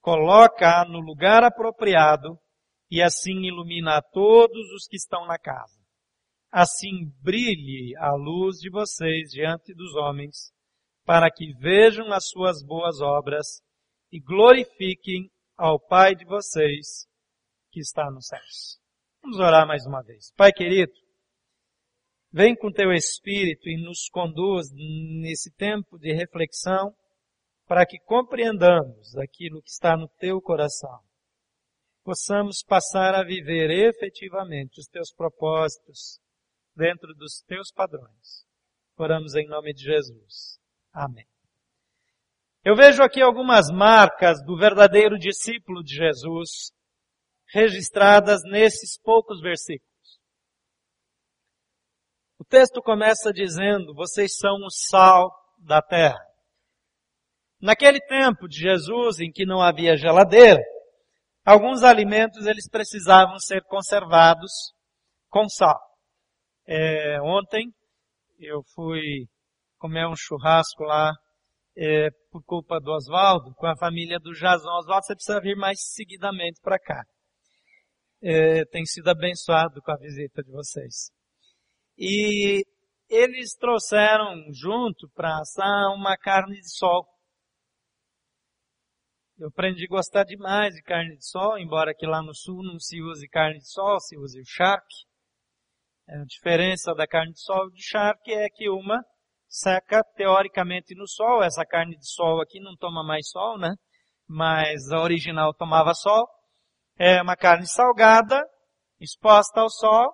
coloca-a 0.00 0.84
no 0.84 1.00
lugar 1.00 1.42
apropriado 1.44 2.38
e 2.90 3.02
assim 3.02 3.46
ilumina 3.46 3.96
a 3.96 4.02
todos 4.02 4.70
os 4.72 4.86
que 4.86 4.96
estão 4.96 5.26
na 5.26 5.38
casa. 5.38 5.82
Assim 6.52 7.10
brilhe 7.22 7.96
a 7.96 8.14
luz 8.14 8.58
de 8.58 8.70
vocês 8.70 9.30
diante 9.30 9.74
dos 9.74 9.94
homens, 9.96 10.52
para 11.04 11.30
que 11.30 11.52
vejam 11.54 12.12
as 12.12 12.28
suas 12.28 12.62
boas 12.64 13.00
obras 13.00 13.60
e 14.12 14.20
glorifiquem 14.20 15.28
ao 15.56 15.80
Pai 15.80 16.14
de 16.14 16.24
vocês 16.24 17.06
que 17.72 17.80
está 17.80 18.10
nos 18.10 18.26
céus. 18.26 18.83
Vamos 19.24 19.38
orar 19.38 19.66
mais 19.66 19.86
uma 19.86 20.02
vez. 20.02 20.30
Pai 20.36 20.52
querido, 20.52 20.92
vem 22.30 22.54
com 22.54 22.70
teu 22.70 22.92
Espírito 22.92 23.70
e 23.70 23.82
nos 23.82 24.06
conduz 24.10 24.66
nesse 24.70 25.50
tempo 25.50 25.98
de 25.98 26.12
reflexão 26.12 26.94
para 27.66 27.86
que 27.86 27.98
compreendamos 28.00 29.16
aquilo 29.16 29.62
que 29.62 29.70
está 29.70 29.96
no 29.96 30.06
teu 30.18 30.42
coração. 30.42 31.00
Possamos 32.04 32.62
passar 32.62 33.14
a 33.14 33.24
viver 33.24 33.70
efetivamente 33.70 34.78
os 34.78 34.86
teus 34.88 35.10
propósitos 35.10 36.20
dentro 36.76 37.14
dos 37.14 37.40
teus 37.46 37.72
padrões. 37.72 38.44
Oramos 38.94 39.34
em 39.34 39.46
nome 39.48 39.72
de 39.72 39.84
Jesus. 39.84 40.58
Amém. 40.92 41.26
Eu 42.62 42.76
vejo 42.76 43.02
aqui 43.02 43.22
algumas 43.22 43.70
marcas 43.70 44.44
do 44.44 44.54
verdadeiro 44.54 45.16
discípulo 45.18 45.82
de 45.82 45.94
Jesus 45.94 46.73
registradas 47.54 48.42
nesses 48.42 48.98
poucos 49.00 49.40
versículos. 49.40 49.94
O 52.36 52.44
texto 52.44 52.82
começa 52.82 53.32
dizendo, 53.32 53.94
vocês 53.94 54.36
são 54.36 54.56
o 54.56 54.70
sal 54.70 55.30
da 55.58 55.80
terra. 55.80 56.18
Naquele 57.60 58.00
tempo 58.00 58.48
de 58.48 58.58
Jesus, 58.58 59.20
em 59.20 59.30
que 59.30 59.46
não 59.46 59.62
havia 59.62 59.96
geladeira, 59.96 60.60
alguns 61.46 61.84
alimentos 61.84 62.44
eles 62.44 62.68
precisavam 62.68 63.38
ser 63.38 63.62
conservados 63.62 64.50
com 65.30 65.48
sal. 65.48 65.80
É, 66.66 67.22
ontem 67.22 67.72
eu 68.40 68.62
fui 68.74 69.26
comer 69.78 70.08
um 70.08 70.16
churrasco 70.16 70.82
lá 70.82 71.12
é, 71.76 72.08
por 72.32 72.42
culpa 72.44 72.80
do 72.80 72.90
Oswaldo, 72.90 73.54
com 73.54 73.66
a 73.66 73.76
família 73.76 74.18
do 74.18 74.32
Jason. 74.32 74.68
Oswaldo, 74.68 75.06
você 75.06 75.14
precisa 75.14 75.40
vir 75.40 75.56
mais 75.56 75.78
seguidamente 75.80 76.60
para 76.60 76.78
cá. 76.78 77.04
É, 78.26 78.64
tem 78.64 78.86
sido 78.86 79.08
abençoado 79.08 79.82
com 79.82 79.92
a 79.92 79.98
visita 79.98 80.42
de 80.42 80.50
vocês. 80.50 81.10
E 81.98 82.64
eles 83.06 83.54
trouxeram 83.54 84.50
junto 84.50 85.10
para 85.14 85.40
assar 85.40 85.94
uma 85.94 86.16
carne 86.16 86.58
de 86.58 86.74
sol. 86.74 87.06
Eu 89.36 89.48
aprendi 89.48 89.84
a 89.84 89.88
gostar 89.94 90.24
demais 90.24 90.74
de 90.74 90.82
carne 90.82 91.18
de 91.18 91.28
sol, 91.28 91.58
embora 91.58 91.90
aqui 91.90 92.06
lá 92.06 92.22
no 92.22 92.34
sul 92.34 92.62
não 92.62 92.78
se 92.78 92.98
use 93.02 93.28
carne 93.28 93.58
de 93.58 93.70
sol, 93.70 94.00
se 94.00 94.16
use 94.16 94.40
o 94.40 94.46
charque. 94.46 95.04
A 96.08 96.24
diferença 96.24 96.94
da 96.94 97.06
carne 97.06 97.32
de 97.32 97.42
sol 97.42 97.68
e 97.68 97.72
do 97.72 97.82
charque 97.82 98.32
é 98.32 98.48
que 98.48 98.70
uma 98.70 99.04
seca 99.46 100.02
teoricamente 100.16 100.94
no 100.94 101.06
sol. 101.06 101.42
Essa 101.42 101.66
carne 101.66 101.94
de 101.98 102.08
sol 102.08 102.40
aqui 102.40 102.58
não 102.58 102.74
toma 102.74 103.04
mais 103.04 103.28
sol, 103.28 103.58
né? 103.58 103.74
Mas 104.26 104.90
a 104.90 105.02
original 105.02 105.52
tomava 105.52 105.92
sol. 105.92 106.26
É 106.96 107.20
uma 107.20 107.36
carne 107.36 107.66
salgada, 107.66 108.42
exposta 109.00 109.60
ao 109.60 109.68
sol, 109.68 110.12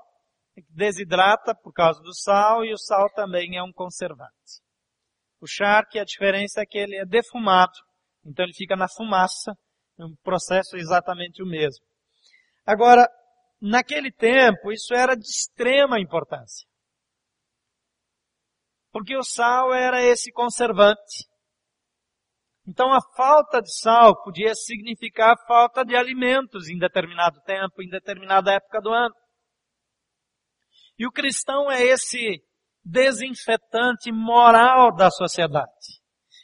desidrata 0.68 1.54
por 1.54 1.72
causa 1.72 2.00
do 2.00 2.14
sal 2.14 2.64
e 2.64 2.72
o 2.72 2.78
sal 2.78 3.10
também 3.14 3.56
é 3.56 3.62
um 3.62 3.72
conservante. 3.72 4.60
O 5.40 5.46
charque, 5.46 5.98
a 5.98 6.04
diferença 6.04 6.60
é 6.60 6.66
que 6.66 6.78
ele 6.78 6.96
é 6.96 7.04
defumado, 7.04 7.72
então 8.24 8.44
ele 8.44 8.54
fica 8.54 8.76
na 8.76 8.88
fumaça, 8.88 9.52
é 9.98 10.04
um 10.04 10.14
processo 10.22 10.76
exatamente 10.76 11.42
o 11.42 11.46
mesmo. 11.46 11.84
Agora, 12.66 13.06
naquele 13.60 14.12
tempo, 14.12 14.72
isso 14.72 14.94
era 14.94 15.14
de 15.14 15.26
extrema 15.26 16.00
importância. 16.00 16.66
Porque 18.92 19.16
o 19.16 19.22
sal 19.22 19.72
era 19.72 20.02
esse 20.02 20.32
conservante. 20.32 21.28
Então 22.70 22.92
a 22.92 23.00
falta 23.16 23.60
de 23.60 23.76
sal 23.80 24.22
podia 24.22 24.54
significar 24.54 25.34
falta 25.44 25.84
de 25.84 25.96
alimentos 25.96 26.68
em 26.68 26.78
determinado 26.78 27.40
tempo, 27.42 27.82
em 27.82 27.88
determinada 27.88 28.52
época 28.52 28.80
do 28.80 28.90
ano. 28.90 29.12
E 30.96 31.04
o 31.04 31.10
cristão 31.10 31.68
é 31.68 31.82
esse 31.82 32.40
desinfetante 32.84 34.12
moral 34.12 34.94
da 34.94 35.10
sociedade. 35.10 36.00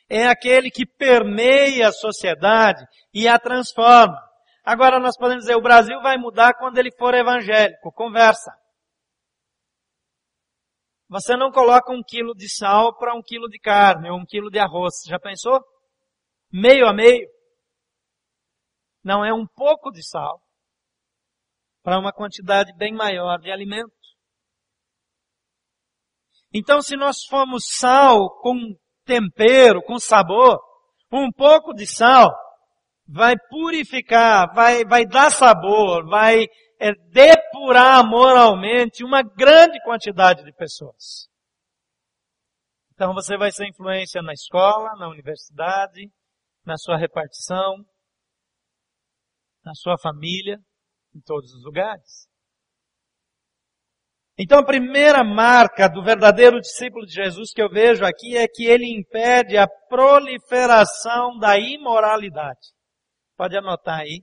É 0.08 0.26
aquele 0.26 0.68
que 0.68 0.84
permeia 0.84 1.88
a 1.88 1.92
sociedade 1.92 2.84
e 3.14 3.28
a 3.28 3.38
transforma. 3.38 4.20
Agora 4.64 4.98
nós 4.98 5.16
podemos 5.16 5.44
dizer, 5.44 5.54
o 5.54 5.62
Brasil 5.62 6.00
vai 6.02 6.16
mudar 6.18 6.54
quando 6.54 6.78
ele 6.78 6.90
for 6.98 7.14
evangélico. 7.14 7.92
Conversa. 7.92 8.50
Você 11.08 11.36
não 11.36 11.52
coloca 11.52 11.92
um 11.92 12.02
quilo 12.04 12.34
de 12.34 12.48
sal 12.52 12.98
para 12.98 13.14
um 13.14 13.22
quilo 13.22 13.48
de 13.48 13.60
carne 13.60 14.10
ou 14.10 14.18
um 14.18 14.26
quilo 14.26 14.50
de 14.50 14.58
arroz. 14.58 14.94
Já 15.06 15.20
pensou? 15.20 15.62
Meio 16.52 16.87
a 16.87 16.92
meio. 16.92 17.28
Não 19.02 19.24
é 19.24 19.32
um 19.32 19.46
pouco 19.46 19.90
de 19.90 20.02
sal 20.06 20.40
para 21.82 21.98
uma 21.98 22.12
quantidade 22.12 22.72
bem 22.76 22.92
maior 22.92 23.38
de 23.38 23.50
alimento. 23.50 23.92
Então, 26.52 26.80
se 26.80 26.96
nós 26.96 27.24
formos 27.24 27.64
sal 27.68 28.40
com 28.40 28.56
tempero, 29.04 29.82
com 29.82 29.98
sabor, 29.98 30.59
um 31.12 31.30
pouco 31.30 31.72
de 31.72 31.87
sal 31.87 32.30
vai 33.06 33.37
purificar, 33.48 34.52
vai, 34.52 34.85
vai 34.85 35.06
dar 35.06 35.30
sabor, 35.30 36.04
vai 36.09 36.46
é 36.78 36.92
depurar 37.11 38.06
moralmente 38.06 39.02
uma 39.02 39.22
grande 39.22 39.80
quantidade 39.82 40.44
de 40.44 40.52
pessoas. 40.52 41.28
Então 42.92 43.14
você 43.14 43.37
vai 43.37 43.50
ser 43.50 43.68
influência 43.68 44.20
na 44.22 44.32
escola, 44.32 44.94
na 44.98 45.09
universidade, 45.09 46.11
na 46.66 46.76
sua 46.76 46.96
repartição, 46.98 47.76
na 49.64 49.72
sua 49.74 49.96
família, 49.98 50.59
em 51.14 51.20
todos 51.20 51.52
os 51.55 51.64
lugares. 51.64 52.29
Então 54.38 54.59
a 54.59 54.66
primeira 54.66 55.24
marca 55.24 55.88
do 55.88 56.02
verdadeiro 56.02 56.61
discípulo 56.61 57.07
de 57.07 57.14
Jesus 57.14 57.52
que 57.55 57.62
eu 57.62 57.70
vejo 57.70 58.05
aqui 58.05 58.37
é 58.37 58.46
que 58.46 58.66
ele 58.66 58.87
impede 58.87 59.57
a 59.57 59.66
proliferação 59.88 61.38
da 61.38 61.59
imoralidade. 61.59 62.74
Pode 63.37 63.57
anotar 63.57 64.00
aí 64.00 64.22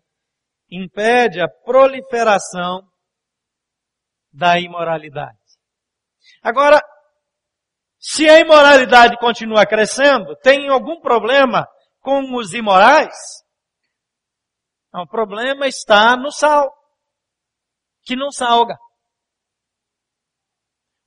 impede 0.75 1.39
a 1.39 1.47
proliferação 1.47 2.81
da 4.31 4.59
imoralidade. 4.59 5.37
Agora, 6.41 6.81
se 7.99 8.27
a 8.27 8.39
imoralidade 8.39 9.17
continua 9.17 9.65
crescendo, 9.65 10.35
tem 10.37 10.67
algum 10.69 10.99
problema 10.99 11.67
com 12.03 12.35
os 12.35 12.53
imorais? 12.53 13.15
O 14.93 15.07
problema 15.07 15.65
está 15.67 16.15
no 16.15 16.31
sal, 16.31 16.71
que 18.03 18.15
não 18.15 18.29
salga. 18.29 18.77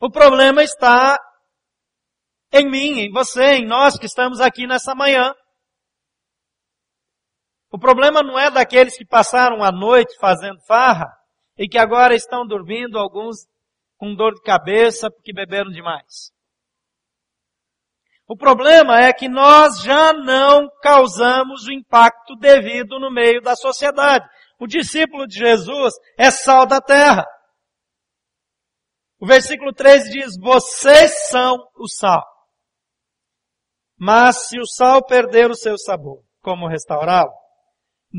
O 0.01 0.11
problema 0.11 0.65
está 0.65 1.17
em 2.53 2.69
mim, 2.69 3.01
em 3.01 3.13
você, 3.13 3.59
em 3.59 3.67
nós 3.67 3.97
que 3.97 4.07
estamos 4.07 4.41
aqui 4.41 4.67
nessa 4.67 4.95
manhã. 4.95 5.33
O 7.71 7.79
problema 7.79 8.23
não 8.23 8.39
é 8.39 8.51
daqueles 8.51 8.97
que 8.97 9.05
passaram 9.05 9.63
a 9.63 9.71
noite 9.71 10.17
fazendo 10.19 10.61
farra 10.67 11.07
e 11.57 11.69
que 11.69 11.79
agora 11.79 12.15
estão 12.15 12.47
dormindo, 12.47 12.99
alguns 12.99 13.47
com 13.97 14.15
dor 14.15 14.35
de 14.35 14.43
cabeça 14.43 15.11
porque 15.11 15.33
beberam 15.33 15.71
demais. 15.71 16.36
O 18.29 18.37
problema 18.37 19.01
é 19.01 19.13
que 19.13 19.29
nós 19.29 19.81
já 19.83 20.13
não 20.13 20.69
causamos 20.83 21.67
o 21.67 21.73
impacto 21.73 22.35
devido 22.37 22.99
no 22.99 23.11
meio 23.11 23.41
da 23.41 23.55
sociedade. 23.55 24.29
O 24.59 24.67
discípulo 24.67 25.27
de 25.27 25.39
Jesus 25.39 25.95
é 26.19 26.31
sal 26.31 26.67
da 26.67 26.81
terra. 26.81 27.25
O 29.21 29.27
versículo 29.27 29.73
13 29.73 30.11
diz, 30.11 30.39
vocês 30.41 31.29
são 31.29 31.57
o 31.77 31.89
sal. 31.89 32.25
Mas 33.99 34.49
se 34.49 34.59
o 34.59 34.67
sal 34.67 35.05
perder 35.05 35.51
o 35.51 35.55
seu 35.55 35.79
sabor, 35.79 36.23
como 36.43 36.69
restaurá-lo? 36.69 37.33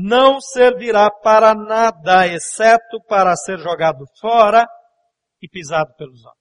não 0.00 0.40
servirá 0.40 1.10
para 1.10 1.54
nada, 1.54 2.26
exceto 2.28 3.02
para 3.08 3.34
ser 3.34 3.58
jogado 3.58 4.04
fora 4.20 4.64
e 5.42 5.48
pisado 5.48 5.92
pelos 5.96 6.24
homens. 6.24 6.37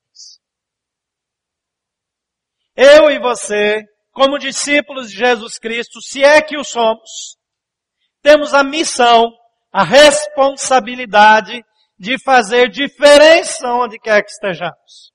Eu 2.77 3.09
e 3.09 3.19
você 3.19 3.83
como 4.11 4.37
discípulos 4.37 5.09
de 5.09 5.17
Jesus 5.17 5.57
Cristo, 5.57 5.99
se 6.01 6.23
é 6.23 6.41
que 6.41 6.57
o 6.57 6.63
somos, 6.63 7.37
temos 8.21 8.53
a 8.53 8.63
missão, 8.63 9.31
a 9.71 9.83
responsabilidade 9.83 11.63
de 11.99 12.21
fazer 12.23 12.69
diferença 12.69 13.67
onde 13.73 13.99
quer 13.99 14.23
que 14.23 14.31
estejamos. 14.31 15.11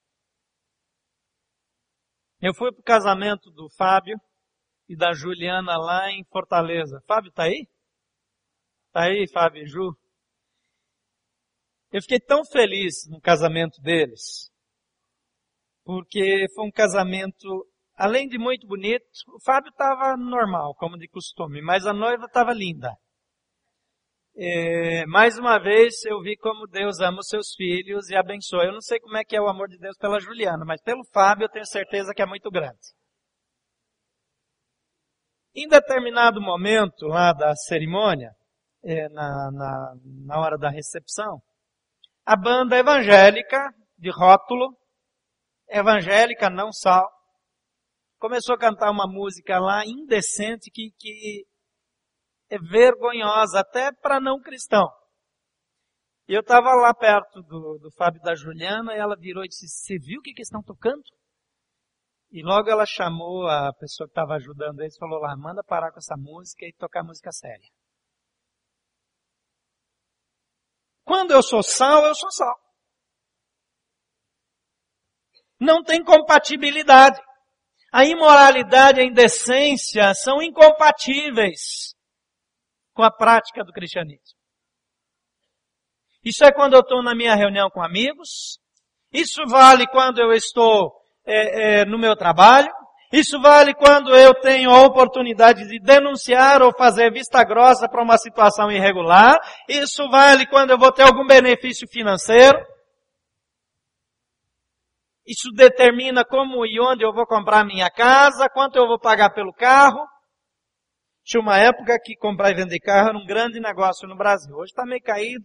Eu 2.40 2.53
fui 2.55 2.72
para 2.72 2.81
o 2.81 2.85
casamento 2.85 3.51
do 3.51 3.68
Fábio 3.77 4.16
e 4.88 4.96
da 4.96 5.12
Juliana 5.12 5.77
lá 5.79 6.11
em 6.11 6.25
Fortaleza. 6.25 7.01
Fábio 7.07 7.33
tá 7.33 7.44
aí? 7.44 7.68
Tá 8.92 9.05
aí, 9.05 9.29
Fábio 9.33 9.62
e 9.62 9.66
Ju? 9.66 9.96
Eu 11.92 12.03
fiquei 12.03 12.20
tão 12.20 12.44
feliz 12.44 13.09
no 13.09 13.20
casamento 13.20 13.81
deles, 13.81 14.52
porque 15.85 16.47
foi 16.55 16.66
um 16.66 16.71
casamento, 16.71 17.66
além 17.97 18.29
de 18.29 18.38
muito 18.38 18.66
bonito, 18.66 19.05
o 19.35 19.40
Fábio 19.45 19.71
estava 19.71 20.16
normal, 20.16 20.75
como 20.77 20.99
de 20.99 21.09
costume, 21.09 21.61
mas 21.62 21.87
a 21.87 21.92
noiva 21.92 22.27
estava 22.27 22.53
linda. 22.53 22.92
É, 24.35 25.05
mais 25.07 25.37
uma 25.37 25.59
vez 25.59 26.03
eu 26.07 26.23
vi 26.23 26.37
como 26.38 26.66
Deus 26.66 27.01
ama 27.01 27.18
os 27.18 27.29
seus 27.29 27.55
filhos 27.55 28.09
e 28.09 28.16
abençoa. 28.16 28.64
Eu 28.64 28.73
não 28.73 28.81
sei 28.81 28.99
como 28.99 29.16
é 29.16 29.25
que 29.25 29.37
é 29.37 29.40
o 29.40 29.49
amor 29.49 29.68
de 29.68 29.79
Deus 29.79 29.97
pela 29.99 30.18
Juliana, 30.18 30.64
mas 30.64 30.81
pelo 30.81 31.05
Fábio 31.12 31.45
eu 31.45 31.51
tenho 31.51 31.66
certeza 31.66 32.14
que 32.14 32.23
é 32.23 32.27
muito 32.27 32.51
grande. 32.51 32.81
Em 35.55 35.68
determinado 35.68 36.40
momento 36.40 37.07
lá 37.07 37.35
da 37.35 37.55
cerimônia, 37.55 38.31
é, 38.83 39.07
na, 39.11 39.51
na, 39.53 39.95
na 40.27 40.40
hora 40.40 40.57
da 40.57 40.71
recepção, 40.71 41.42
a 42.25 42.35
banda 42.35 42.79
evangélica, 42.79 43.68
de 43.99 44.11
rótulo, 44.11 44.75
evangélica 45.68 46.51
não 46.51 46.72
sal, 46.72 47.09
começou 48.18 48.55
a 48.55 48.59
cantar 48.59 48.90
uma 48.90 49.07
música 49.07 49.59
lá 49.59 49.85
indecente 49.85 50.70
que, 50.70 50.90
que 50.98 51.46
é 52.51 52.59
vergonhosa, 52.59 53.61
até 53.61 53.90
para 53.92 54.20
não 54.20 54.40
cristão. 54.40 54.87
E 56.29 56.35
eu 56.35 56.40
estava 56.40 56.72
lá 56.75 56.94
perto 56.94 57.42
do, 57.42 57.79
do 57.79 57.90
Fábio 57.96 58.20
da 58.22 58.35
Juliana, 58.35 58.94
e 58.94 58.98
ela 58.98 59.16
virou 59.16 59.44
e 59.44 59.48
disse, 59.48 59.66
você 59.66 59.98
viu 59.98 60.20
o 60.20 60.22
que, 60.22 60.33
que 60.33 60.42
estão 60.42 60.62
tocando? 60.62 61.03
E 62.31 62.42
logo 62.42 62.70
ela 62.70 62.87
chamou 62.87 63.46
a 63.46 63.72
pessoa 63.75 64.07
que 64.07 64.12
estava 64.12 64.35
ajudando 64.35 64.81
eles 64.81 64.94
e 64.94 64.98
falou 64.98 65.18
lá, 65.18 65.37
manda 65.37 65.62
parar 65.62 65.90
com 65.92 65.98
essa 65.98 66.16
música 66.16 66.64
e 66.64 66.72
tocar 66.72 67.05
música 67.05 67.31
séria. 67.33 67.68
Quando 71.05 71.33
eu 71.33 71.42
sou 71.42 71.62
sal, 71.62 72.07
eu 72.07 72.14
sou 72.14 72.31
sal. 72.31 72.59
Não 75.62 75.81
tem 75.85 76.03
compatibilidade. 76.03 77.20
A 77.92 78.05
imoralidade 78.05 78.98
e 78.98 79.03
a 79.05 79.07
indecência 79.07 80.12
são 80.12 80.42
incompatíveis 80.42 81.94
com 82.92 83.05
a 83.05 83.12
prática 83.12 83.62
do 83.62 83.72
cristianismo. 83.72 84.37
Isso 86.25 86.44
é 86.44 86.51
quando 86.53 86.75
eu 86.75 86.81
estou 86.81 87.01
na 87.01 87.14
minha 87.14 87.37
reunião 87.37 87.70
com 87.70 87.81
amigos. 87.81 88.59
Isso 89.12 89.40
vale 89.46 89.87
quando 89.87 90.18
eu 90.18 90.33
estou 90.33 90.92
é, 91.25 91.83
é, 91.83 91.85
no 91.85 91.96
meu 91.96 92.16
trabalho. 92.16 92.68
Isso 93.12 93.40
vale 93.40 93.72
quando 93.72 94.16
eu 94.16 94.35
tenho 94.40 94.68
a 94.68 94.83
oportunidade 94.83 95.68
de 95.68 95.79
denunciar 95.79 96.61
ou 96.61 96.72
fazer 96.77 97.12
vista 97.12 97.44
grossa 97.44 97.88
para 97.88 98.03
uma 98.03 98.18
situação 98.18 98.68
irregular. 98.68 99.38
Isso 99.68 100.09
vale 100.11 100.44
quando 100.46 100.70
eu 100.70 100.79
vou 100.79 100.90
ter 100.90 101.03
algum 101.03 101.25
benefício 101.25 101.87
financeiro. 101.87 102.59
Isso 105.26 105.50
determina 105.54 106.24
como 106.24 106.66
e 106.66 106.80
onde 106.80 107.04
eu 107.04 107.12
vou 107.12 107.26
comprar 107.26 107.64
minha 107.64 107.90
casa, 107.90 108.48
quanto 108.48 108.76
eu 108.76 108.87
vou 108.87 108.98
pagar 108.98 109.30
pelo 109.30 109.52
carro. 109.52 110.04
Tinha 111.24 111.40
uma 111.40 111.58
época 111.58 111.98
que 112.02 112.16
comprar 112.16 112.50
e 112.50 112.54
vender 112.54 112.80
carro 112.80 113.11
era 113.11 113.18
um 113.18 113.26
grande 113.26 113.61
negócio 113.61 114.08
no 114.08 114.16
Brasil. 114.16 114.54
Hoje 114.56 114.72
está 114.72 114.85
meio 114.85 115.02
caído. 115.02 115.44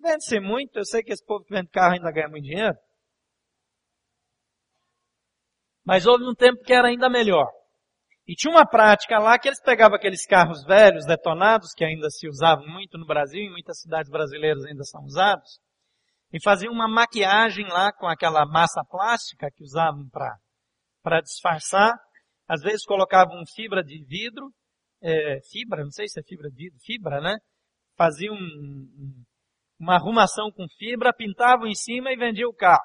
Vende-se 0.00 0.40
muito. 0.40 0.78
Eu 0.78 0.84
sei 0.84 1.02
que 1.02 1.12
esse 1.12 1.24
povo 1.24 1.44
que 1.44 1.54
vende 1.54 1.68
carro 1.68 1.92
ainda 1.92 2.10
ganha 2.10 2.28
muito 2.28 2.44
dinheiro. 2.44 2.76
Mas 5.84 6.06
houve 6.06 6.24
um 6.24 6.34
tempo 6.34 6.62
que 6.62 6.72
era 6.72 6.88
ainda 6.88 7.10
melhor. 7.10 7.46
E 8.26 8.34
tinha 8.34 8.52
uma 8.52 8.64
prática 8.64 9.18
lá 9.18 9.38
que 9.38 9.48
eles 9.48 9.60
pegavam 9.60 9.96
aqueles 9.96 10.24
carros 10.24 10.64
velhos, 10.64 11.04
detonados, 11.04 11.72
que 11.74 11.84
ainda 11.84 12.08
se 12.10 12.28
usavam 12.28 12.66
muito 12.66 12.96
no 12.96 13.04
Brasil, 13.04 13.40
em 13.40 13.50
muitas 13.50 13.80
cidades 13.80 14.08
brasileiras 14.10 14.64
ainda 14.64 14.84
são 14.84 15.02
usados, 15.02 15.58
e 16.32 16.42
faziam 16.42 16.72
uma 16.72 16.88
maquiagem 16.88 17.66
lá 17.66 17.92
com 17.92 18.06
aquela 18.06 18.46
massa 18.46 18.82
plástica 18.88 19.50
que 19.54 19.64
usavam 19.64 20.08
para 21.02 21.20
disfarçar. 21.20 21.92
Às 22.48 22.62
vezes 22.62 22.84
colocavam 22.84 23.42
fibra 23.54 23.82
de 23.82 24.04
vidro 24.04 24.52
é, 25.02 25.40
fibra, 25.50 25.82
não 25.82 25.90
sei 25.90 26.06
se 26.08 26.20
é 26.20 26.22
fibra 26.22 26.50
de 26.50 26.70
fibra, 26.84 27.20
né? 27.20 27.36
Faziam 27.96 28.34
um, 28.34 29.24
uma 29.78 29.94
arrumação 29.94 30.50
com 30.52 30.66
fibra, 30.76 31.12
pintavam 31.12 31.66
em 31.66 31.74
cima 31.74 32.12
e 32.12 32.16
vendiam 32.16 32.50
o 32.50 32.54
carro. 32.54 32.84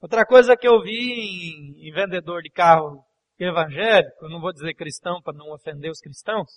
Outra 0.00 0.24
coisa 0.24 0.56
que 0.56 0.68
eu 0.68 0.80
vi 0.80 1.12
em, 1.12 1.88
em 1.88 1.92
vendedor 1.92 2.42
de 2.42 2.50
carro 2.50 3.04
evangélico, 3.38 4.28
não 4.28 4.40
vou 4.40 4.52
dizer 4.52 4.74
cristão 4.74 5.20
para 5.20 5.36
não 5.36 5.52
ofender 5.52 5.90
os 5.90 6.00
cristãos, 6.00 6.48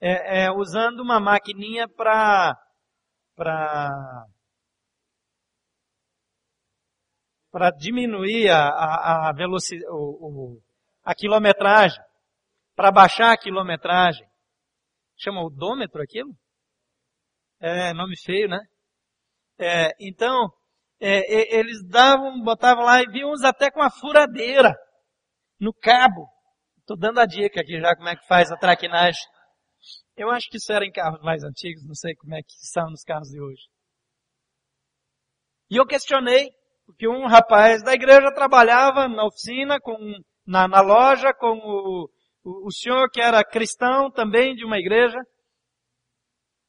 é, 0.00 0.44
é 0.44 0.50
usando 0.50 1.00
uma 1.00 1.20
maquininha 1.20 1.88
para 1.88 2.56
para 3.36 3.88
para 7.50 7.70
diminuir 7.70 8.48
a, 8.50 8.68
a, 8.68 9.28
a 9.28 9.32
velocidade, 9.32 9.90
o, 9.90 10.54
o, 10.56 10.62
a 11.04 11.14
quilometragem 11.14 12.00
para 12.74 12.92
baixar 12.92 13.32
a 13.32 13.38
quilometragem. 13.38 14.26
Chama 15.16 15.44
odômetro 15.44 16.02
aquilo? 16.02 16.30
É, 17.60 17.92
nome 17.92 18.16
feio, 18.16 18.48
né? 18.48 18.58
É, 19.58 19.90
então, 20.00 20.48
é, 20.98 21.58
eles 21.58 21.86
davam, 21.86 22.42
botavam 22.42 22.84
lá 22.84 23.02
e 23.02 23.10
viam 23.10 23.30
uns 23.30 23.44
até 23.44 23.70
com 23.70 23.82
a 23.82 23.90
furadeira 23.90 24.74
no 25.58 25.74
cabo. 25.74 26.26
Estou 26.78 26.96
dando 26.96 27.20
a 27.20 27.26
dica 27.26 27.60
aqui 27.60 27.78
já 27.78 27.94
como 27.94 28.08
é 28.08 28.16
que 28.16 28.26
faz 28.26 28.50
a 28.50 28.56
traquinagem. 28.56 29.20
Eu 30.16 30.30
acho 30.30 30.48
que 30.48 30.56
isso 30.56 30.72
era 30.72 30.84
em 30.84 30.90
carros 30.90 31.20
mais 31.22 31.42
antigos, 31.44 31.86
não 31.86 31.94
sei 31.94 32.14
como 32.14 32.34
é 32.34 32.42
que 32.42 32.54
são 32.66 32.90
nos 32.90 33.02
carros 33.02 33.28
de 33.28 33.40
hoje. 33.40 33.62
E 35.70 35.76
eu 35.76 35.86
questionei, 35.86 36.50
porque 36.90 37.08
um 37.08 37.26
rapaz 37.26 37.82
da 37.82 37.94
igreja 37.94 38.32
trabalhava 38.34 39.08
na 39.08 39.24
oficina, 39.24 39.80
com, 39.80 39.96
na, 40.46 40.66
na 40.66 40.80
loja, 40.80 41.32
com 41.32 41.56
o, 41.58 42.10
o, 42.44 42.66
o 42.66 42.72
senhor 42.72 43.08
que 43.10 43.20
era 43.20 43.44
cristão 43.44 44.10
também 44.10 44.54
de 44.54 44.64
uma 44.64 44.78
igreja, 44.78 45.18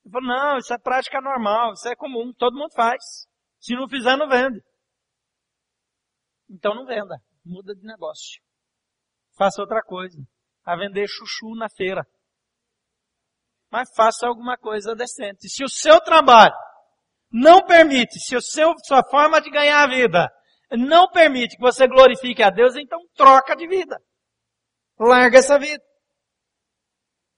ele 0.03 0.11
falou, 0.11 0.27
não, 0.27 0.57
isso 0.57 0.73
é 0.73 0.77
prática 0.77 1.19
normal, 1.21 1.73
isso 1.73 1.87
é 1.87 1.95
comum, 1.95 2.31
todo 2.33 2.57
mundo 2.57 2.73
faz. 2.73 3.27
Se 3.59 3.75
não 3.75 3.87
fizer, 3.87 4.15
não 4.17 4.27
vende. 4.27 4.59
Então 6.49 6.75
não 6.75 6.85
venda, 6.85 7.17
muda 7.45 7.75
de 7.75 7.83
negócio. 7.83 8.41
Faça 9.37 9.61
outra 9.61 9.81
coisa. 9.81 10.17
A 10.63 10.75
vender 10.75 11.07
chuchu 11.07 11.55
na 11.55 11.69
feira. 11.69 12.05
Mas 13.71 13.89
faça 13.95 14.27
alguma 14.27 14.57
coisa 14.57 14.93
decente. 14.95 15.49
Se 15.49 15.63
o 15.63 15.69
seu 15.69 15.99
trabalho 16.01 16.53
não 17.31 17.65
permite, 17.65 18.19
se 18.19 18.39
seu, 18.41 18.73
sua 18.85 19.03
forma 19.09 19.41
de 19.41 19.49
ganhar 19.49 19.83
a 19.83 19.87
vida 19.87 20.29
não 20.71 21.09
permite 21.09 21.55
que 21.57 21.61
você 21.61 21.87
glorifique 21.87 22.41
a 22.41 22.49
Deus, 22.49 22.75
então 22.75 22.99
troca 23.15 23.55
de 23.55 23.67
vida 23.67 23.97
larga 25.05 25.39
essa 25.39 25.57
vida. 25.57 25.83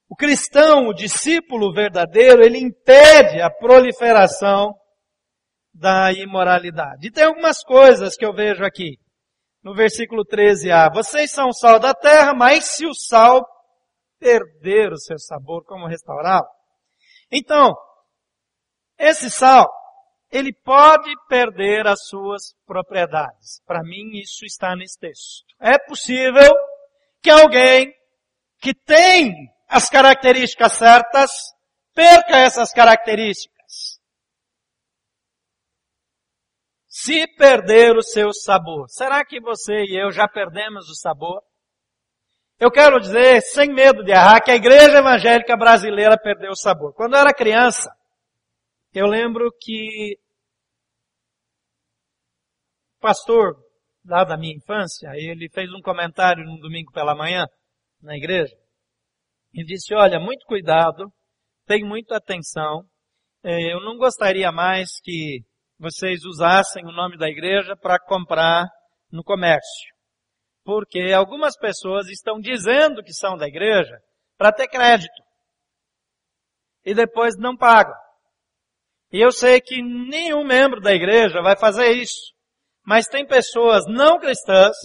O 0.09 0.15
cristão, 0.15 0.87
o 0.87 0.93
discípulo 0.93 1.73
verdadeiro, 1.73 2.43
ele 2.43 2.59
impede 2.59 3.41
a 3.41 3.49
proliferação 3.49 4.73
da 5.73 6.11
imoralidade. 6.11 7.07
E 7.07 7.11
tem 7.11 7.23
algumas 7.23 7.63
coisas 7.63 8.15
que 8.15 8.25
eu 8.25 8.33
vejo 8.33 8.63
aqui. 8.63 8.97
No 9.63 9.73
versículo 9.73 10.23
13a, 10.25 10.93
vocês 10.93 11.31
são 11.31 11.47
o 11.47 11.53
sal 11.53 11.79
da 11.79 11.93
terra, 11.93 12.33
mas 12.33 12.65
se 12.65 12.85
o 12.85 12.93
sal 12.93 13.41
perder 14.19 14.91
o 14.91 14.97
seu 14.97 15.17
sabor, 15.17 15.63
como 15.65 15.87
restaurá-lo? 15.87 16.47
Então, 17.31 17.73
esse 18.99 19.31
sal, 19.31 19.67
ele 20.33 20.51
pode 20.51 21.13
perder 21.29 21.85
as 21.85 22.07
suas 22.07 22.55
propriedades. 22.65 23.61
Para 23.67 23.83
mim, 23.83 24.17
isso 24.17 24.43
está 24.45 24.75
nesse 24.75 24.99
texto. 24.99 25.45
É 25.59 25.77
possível 25.77 26.51
que 27.21 27.29
alguém 27.29 27.93
que 28.59 28.73
tem 28.73 29.31
as 29.69 29.87
características 29.91 30.73
certas 30.73 31.31
perca 31.93 32.35
essas 32.37 32.71
características. 32.73 33.99
Se 36.87 37.27
perder 37.27 37.95
o 37.95 38.01
seu 38.01 38.33
sabor, 38.33 38.87
será 38.89 39.23
que 39.23 39.39
você 39.39 39.83
e 39.83 40.01
eu 40.01 40.11
já 40.11 40.27
perdemos 40.27 40.89
o 40.89 40.95
sabor? 40.95 41.43
Eu 42.59 42.71
quero 42.71 42.99
dizer, 42.99 43.41
sem 43.41 43.71
medo 43.71 44.03
de 44.03 44.11
errar, 44.11 44.41
que 44.41 44.49
a 44.49 44.55
igreja 44.55 44.97
evangélica 44.97 45.55
brasileira 45.55 46.17
perdeu 46.17 46.51
o 46.51 46.57
sabor. 46.57 46.93
Quando 46.93 47.13
eu 47.13 47.19
era 47.19 47.33
criança, 47.33 47.91
eu 48.93 49.05
lembro 49.07 49.51
que 49.59 50.17
pastor 53.03 53.57
lá 54.05 54.23
da 54.23 54.37
minha 54.37 54.55
infância, 54.55 55.09
ele 55.15 55.49
fez 55.49 55.69
um 55.73 55.81
comentário 55.81 56.45
num 56.45 56.57
domingo 56.57 56.89
pela 56.93 57.13
manhã, 57.13 57.45
na 58.01 58.15
igreja, 58.15 58.55
e 59.53 59.63
disse, 59.65 59.93
olha, 59.93 60.19
muito 60.19 60.45
cuidado, 60.45 61.11
tenha 61.65 61.85
muita 61.85 62.15
atenção, 62.15 62.81
é, 63.43 63.73
eu 63.73 63.81
não 63.81 63.97
gostaria 63.97 64.51
mais 64.53 65.01
que 65.01 65.41
vocês 65.77 66.23
usassem 66.23 66.85
o 66.85 66.93
nome 66.93 67.17
da 67.17 67.27
igreja 67.27 67.75
para 67.75 67.99
comprar 67.99 68.69
no 69.11 69.21
comércio. 69.21 69.93
Porque 70.63 71.11
algumas 71.13 71.57
pessoas 71.57 72.07
estão 72.07 72.39
dizendo 72.39 73.03
que 73.03 73.13
são 73.13 73.35
da 73.35 73.47
igreja 73.47 73.99
para 74.37 74.53
ter 74.53 74.69
crédito. 74.69 75.21
E 76.85 76.93
depois 76.93 77.37
não 77.37 77.55
pagam. 77.55 77.95
E 79.11 79.19
eu 79.19 79.31
sei 79.31 79.59
que 79.59 79.81
nenhum 79.81 80.45
membro 80.45 80.79
da 80.79 80.93
igreja 80.93 81.41
vai 81.41 81.57
fazer 81.57 81.91
isso. 81.91 82.33
Mas 82.85 83.07
tem 83.07 83.25
pessoas 83.25 83.85
não 83.87 84.19
cristãs 84.19 84.75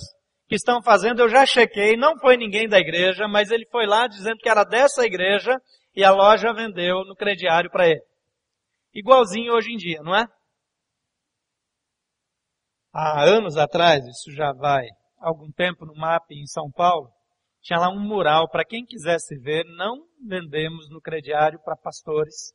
que 0.46 0.54
estão 0.54 0.82
fazendo, 0.82 1.20
eu 1.20 1.28
já 1.28 1.44
chequei, 1.44 1.96
não 1.96 2.18
foi 2.18 2.36
ninguém 2.36 2.68
da 2.68 2.78
igreja, 2.78 3.28
mas 3.28 3.50
ele 3.50 3.66
foi 3.70 3.86
lá 3.86 4.06
dizendo 4.06 4.38
que 4.38 4.48
era 4.48 4.64
dessa 4.64 5.04
igreja 5.04 5.54
e 5.94 6.02
a 6.02 6.10
loja 6.10 6.52
vendeu 6.52 7.04
no 7.04 7.14
crediário 7.14 7.70
para 7.70 7.86
ele. 7.86 8.02
Igualzinho 8.94 9.52
hoje 9.52 9.72
em 9.72 9.76
dia, 9.76 10.00
não 10.02 10.14
é? 10.14 10.24
Há 12.92 13.24
anos 13.24 13.56
atrás, 13.56 14.06
isso 14.06 14.32
já 14.32 14.52
vai 14.52 14.86
algum 15.18 15.50
tempo 15.50 15.84
no 15.84 15.94
MAP 15.94 16.30
em 16.30 16.46
São 16.46 16.70
Paulo, 16.70 17.10
tinha 17.60 17.78
lá 17.78 17.90
um 17.90 18.00
mural 18.00 18.48
para 18.48 18.64
quem 18.64 18.84
quisesse 18.84 19.36
ver, 19.38 19.64
não 19.76 20.06
vendemos 20.26 20.88
no 20.88 21.00
crediário 21.00 21.60
para 21.62 21.76
pastores. 21.76 22.54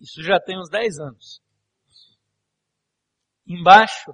Isso 0.00 0.22
já 0.22 0.40
tem 0.40 0.58
uns 0.58 0.70
10 0.70 0.98
anos. 0.98 1.45
Embaixo 3.46 4.12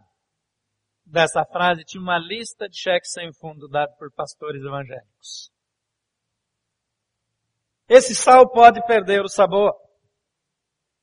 dessa 1.04 1.44
frase 1.44 1.84
tinha 1.84 2.02
uma 2.02 2.18
lista 2.18 2.68
de 2.68 2.78
cheques 2.78 3.12
sem 3.12 3.32
fundo 3.32 3.68
dado 3.68 3.94
por 3.98 4.12
pastores 4.12 4.62
evangélicos. 4.62 5.50
Esse 7.88 8.14
sal 8.14 8.48
pode 8.50 8.84
perder 8.86 9.22
o 9.22 9.28
sabor. 9.28 9.72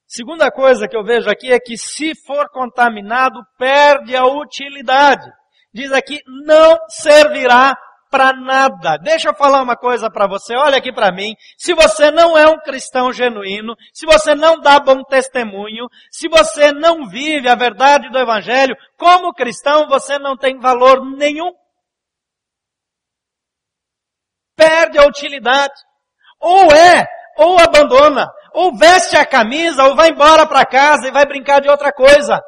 Segunda 0.08 0.52
coisa 0.52 0.88
que 0.88 0.98
eu 0.98 1.04
vejo 1.04 1.30
aqui 1.30 1.52
é 1.52 1.60
que 1.60 1.78
se 1.78 2.16
for 2.26 2.50
contaminado, 2.50 3.40
perde 3.58 4.16
a 4.16 4.26
utilidade. 4.26 5.30
Diz 5.72 5.92
aqui, 5.92 6.20
não 6.26 6.78
servirá 6.88 7.76
para 8.10 8.34
nada. 8.34 8.98
Deixa 8.98 9.30
eu 9.30 9.36
falar 9.36 9.62
uma 9.62 9.78
coisa 9.78 10.10
para 10.10 10.28
você, 10.28 10.56
olha 10.56 10.78
aqui 10.78 10.92
para 10.92 11.12
mim. 11.12 11.36
Se 11.58 11.74
você 11.74 12.12
não 12.12 12.38
é 12.38 12.48
um 12.48 12.58
cristão 12.58 13.14
genuíno, 13.14 13.76
se 13.94 14.06
você 14.06 14.34
não 14.34 14.60
dá 14.60 14.80
bom 14.80 15.04
testemunho, 15.04 15.88
se 16.12 16.28
você 16.28 16.72
não 16.72 17.08
vive 17.08 17.48
a 17.48 17.56
verdade 17.56 18.10
do 18.10 18.18
evangelho, 18.18 18.76
como 18.98 19.34
cristão 19.34 19.88
você 19.88 20.18
não 20.18 20.36
tem 20.36 20.60
valor 20.60 21.06
nenhum. 21.16 21.54
Perde 24.56 24.98
a 24.98 25.06
utilidade. 25.06 25.74
Ou 26.40 26.72
é, 26.72 27.08
ou 27.38 27.60
abandona, 27.60 28.28
ou 28.54 28.76
veste 28.76 29.16
a 29.16 29.26
camisa, 29.26 29.84
ou 29.86 29.96
vai 29.96 30.10
embora 30.10 30.48
para 30.48 30.66
casa 30.66 31.08
e 31.08 31.12
vai 31.12 31.26
brincar 31.26 31.62
de 31.62 31.70
outra 31.70 31.92
coisa. 31.92 32.42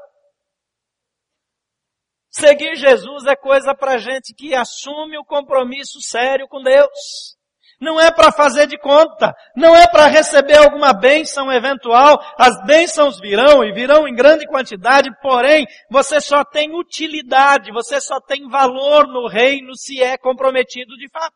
Seguir 2.31 2.75
Jesus 2.77 3.25
é 3.25 3.35
coisa 3.35 3.75
para 3.75 3.97
gente 3.97 4.33
que 4.33 4.55
assume 4.55 5.17
o 5.17 5.25
compromisso 5.25 6.01
sério 6.01 6.47
com 6.47 6.63
Deus. 6.63 7.37
Não 7.77 7.99
é 7.99 8.11
para 8.11 8.31
fazer 8.31 8.67
de 8.67 8.77
conta, 8.77 9.35
não 9.55 9.75
é 9.75 9.85
para 9.87 10.05
receber 10.05 10.55
alguma 10.55 10.93
bênção 10.93 11.51
eventual. 11.51 12.19
As 12.37 12.63
bênçãos 12.63 13.19
virão 13.19 13.63
e 13.63 13.73
virão 13.73 14.07
em 14.07 14.15
grande 14.15 14.47
quantidade, 14.47 15.09
porém, 15.19 15.65
você 15.89 16.21
só 16.21 16.45
tem 16.45 16.73
utilidade, 16.73 17.71
você 17.71 17.99
só 17.99 18.21
tem 18.21 18.47
valor 18.47 19.07
no 19.07 19.27
reino 19.27 19.75
se 19.75 20.01
é 20.01 20.17
comprometido 20.17 20.95
de 20.95 21.09
fato. 21.09 21.35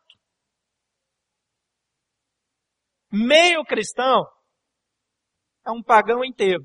Meio 3.12 3.64
cristão 3.64 4.24
é 5.66 5.70
um 5.70 5.82
pagão 5.82 6.24
inteiro. 6.24 6.64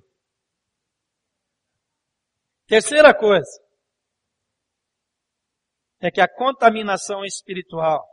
Terceira 2.67 3.13
coisa, 3.13 3.49
é 6.01 6.09
que 6.09 6.19
a 6.19 6.27
contaminação 6.27 7.23
espiritual 7.23 8.03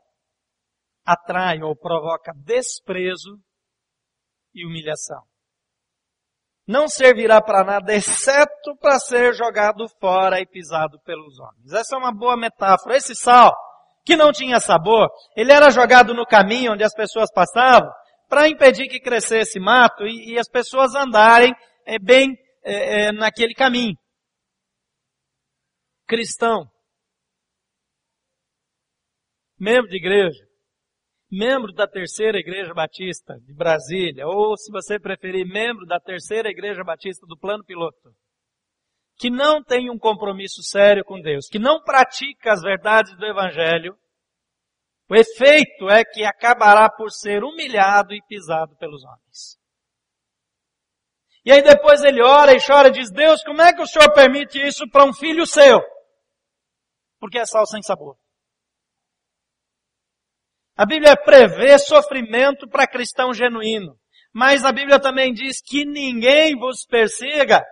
atrai 1.05 1.63
ou 1.63 1.75
provoca 1.75 2.33
desprezo 2.37 3.39
e 4.55 4.67
humilhação. 4.67 5.23
Não 6.67 6.87
servirá 6.87 7.41
para 7.41 7.65
nada, 7.65 7.95
exceto 7.95 8.77
para 8.79 8.99
ser 8.99 9.33
jogado 9.33 9.89
fora 9.99 10.39
e 10.39 10.47
pisado 10.47 11.01
pelos 11.01 11.39
homens. 11.41 11.73
Essa 11.73 11.97
é 11.97 11.99
uma 11.99 12.13
boa 12.13 12.37
metáfora. 12.37 12.95
Esse 12.95 13.15
sal, 13.15 13.57
que 14.05 14.17
não 14.17 14.31
tinha 14.33 14.61
sabor, 14.61 15.09
ele 15.35 15.51
era 15.51 15.71
jogado 15.71 16.13
no 16.13 16.27
caminho 16.27 16.73
onde 16.73 16.85
as 16.85 16.93
pessoas 16.93 17.33
passavam, 17.33 17.91
para 18.29 18.49
impedir 18.49 18.87
que 18.89 19.01
crescesse 19.01 19.59
mato 19.59 20.07
e, 20.07 20.35
e 20.35 20.39
as 20.39 20.47
pessoas 20.47 20.95
andarem 20.95 21.55
é, 21.87 21.99
bem 21.99 22.37
é, 22.63 23.07
é, 23.07 23.13
naquele 23.13 23.55
caminho. 23.55 23.97
Cristão, 26.07 26.67
membro 29.59 29.89
de 29.89 29.97
igreja, 29.97 30.47
membro 31.31 31.73
da 31.73 31.87
terceira 31.87 32.39
igreja 32.39 32.73
batista 32.73 33.39
de 33.41 33.53
Brasília, 33.53 34.27
ou 34.27 34.57
se 34.57 34.71
você 34.71 34.99
preferir, 34.99 35.47
membro 35.47 35.85
da 35.87 36.01
terceira 36.01 36.49
igreja 36.49 36.83
batista 36.85 37.27
do 37.27 37.37
plano 37.37 37.65
piloto, 37.65 38.15
que 39.17 39.29
não 39.29 39.63
tem 39.63 39.91
um 39.91 39.99
compromisso 39.99 40.63
sério 40.63 41.05
com 41.05 41.21
Deus, 41.21 41.49
que 41.49 41.59
não 41.59 41.83
pratica 41.83 42.53
as 42.53 42.63
verdades 42.63 43.17
do 43.17 43.27
evangelho, 43.27 43.99
o 45.11 45.17
efeito 45.17 45.89
é 45.89 46.05
que 46.05 46.25
acabará 46.25 46.89
por 46.91 47.11
ser 47.11 47.43
humilhado 47.43 48.15
e 48.15 48.23
pisado 48.29 48.77
pelos 48.77 49.03
homens. 49.05 49.59
E 51.45 51.51
aí 51.51 51.63
depois 51.63 52.03
ele 52.03 52.23
ora 52.23 52.53
e 52.53 52.61
chora 52.65 52.89
e 52.89 52.93
diz, 52.93 53.11
Deus, 53.11 53.43
como 53.43 53.63
é 53.63 53.73
que 53.73 53.81
o 53.81 53.87
Senhor 53.87 54.13
permite 54.13 54.61
isso 54.61 54.89
para 54.91 55.05
um 55.05 55.15
filho 55.15 55.47
seu? 55.47 55.81
Porque 57.19 57.39
é 57.39 57.47
sal 57.47 57.67
sem 57.67 57.83
sabor. 57.83 58.19
A 60.79 60.87
Bíblia 60.87 61.17
prevê 61.17 61.77
sofrimento 61.77 62.69
para 62.69 62.87
cristão 62.87 63.35
genuíno. 63.35 63.99
Mas 64.33 64.65
a 64.65 64.71
Bíblia 64.71 65.01
também 65.01 65.33
diz 65.33 65.61
que 65.61 65.85
ninguém 65.85 66.57
vos 66.57 66.87
persiga, 66.87 67.67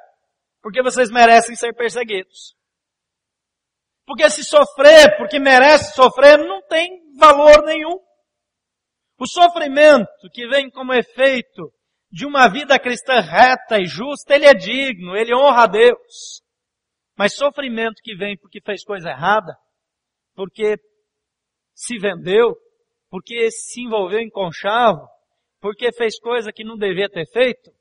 porque 0.61 0.83
vocês 0.83 1.09
merecem 1.09 1.55
ser 1.55 1.73
perseguidos. 1.73 2.57
Porque 4.05 4.29
se 4.29 4.43
sofrer, 4.43 5.17
porque 5.19 5.39
merece 5.39 5.95
sofrer, 5.95 6.37
não 6.39 6.61
tem 6.63 7.01
valor 7.17 7.63
nenhum. 7.65 7.97
O 9.21 9.27
sofrimento 9.29 10.29
que 10.33 10.49
vem 10.49 10.69
como 10.69 10.93
efeito 10.93 11.73
de 12.11 12.27
uma 12.27 12.49
vida 12.49 12.77
cristã 12.77 13.21
reta 13.21 13.79
e 13.79 13.87
justa, 13.87 14.35
ele 14.35 14.47
é 14.47 14.55
digno, 14.55 15.17
ele 15.17 15.33
honra 15.33 15.63
a 15.63 15.67
Deus. 15.69 16.43
Mas 17.17 17.37
sofrimento 17.37 18.03
que 18.03 18.17
vem 18.17 18.37
porque 18.37 18.61
fez 18.61 18.85
coisa 18.85 19.11
errada, 19.11 19.57
porque 20.35 20.77
se 21.73 21.99
vendeu, 21.99 22.57
porque 23.17 23.51
se 23.51 23.81
envolveu 23.81 24.21
em 24.21 24.29
conchavo, 24.29 25.09
porque 25.59 25.91
fez 25.91 26.19
coisa 26.21 26.53
que 26.53 26.63
não 26.63 26.77
devia 26.77 27.09
ter 27.09 27.25
feito, 27.27 27.73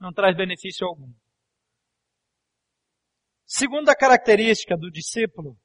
não 0.00 0.14
traz 0.14 0.34
benefício 0.34 0.86
algum. 0.86 1.12
Segunda 3.44 3.94
característica 3.94 4.78
do 4.78 4.90
discípulo 4.90 5.58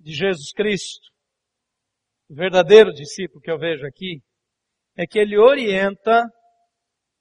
de 0.00 0.14
Jesus 0.14 0.54
Cristo, 0.54 1.12
o 2.30 2.34
verdadeiro 2.34 2.90
discípulo 2.94 3.42
que 3.42 3.50
eu 3.50 3.58
vejo 3.58 3.86
aqui, 3.86 4.22
é 4.96 5.06
que 5.06 5.18
ele 5.18 5.36
orienta 5.36 6.24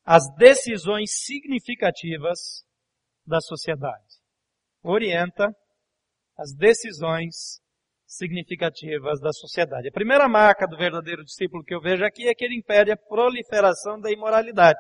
as 0.06 0.24
decisões 0.38 1.12
significativas 1.12 2.66
da 3.26 3.42
sociedade. 3.42 4.22
Orienta 4.82 5.54
as 6.38 6.56
decisões 6.56 7.60
significativas 8.06 9.20
da 9.20 9.32
sociedade. 9.32 9.90
A 9.90 9.92
primeira 9.92 10.28
marca 10.28 10.68
do 10.68 10.78
verdadeiro 10.78 11.24
discípulo 11.24 11.64
que 11.64 11.74
eu 11.74 11.82
vejo 11.82 12.06
aqui 12.06 12.28
é 12.28 12.34
que 12.34 12.46
ele 12.46 12.58
impede 12.58 12.92
a 12.92 12.98
proliferação 12.98 14.00
da 14.00 14.12
imoralidade. 14.12 14.80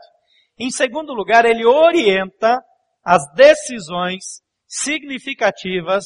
Em 0.57 0.69
segundo 0.69 1.13
lugar, 1.13 1.43
ele 1.45 1.65
orienta 1.65 2.61
as 3.03 3.21
decisões 3.33 4.41
significativas 4.67 6.05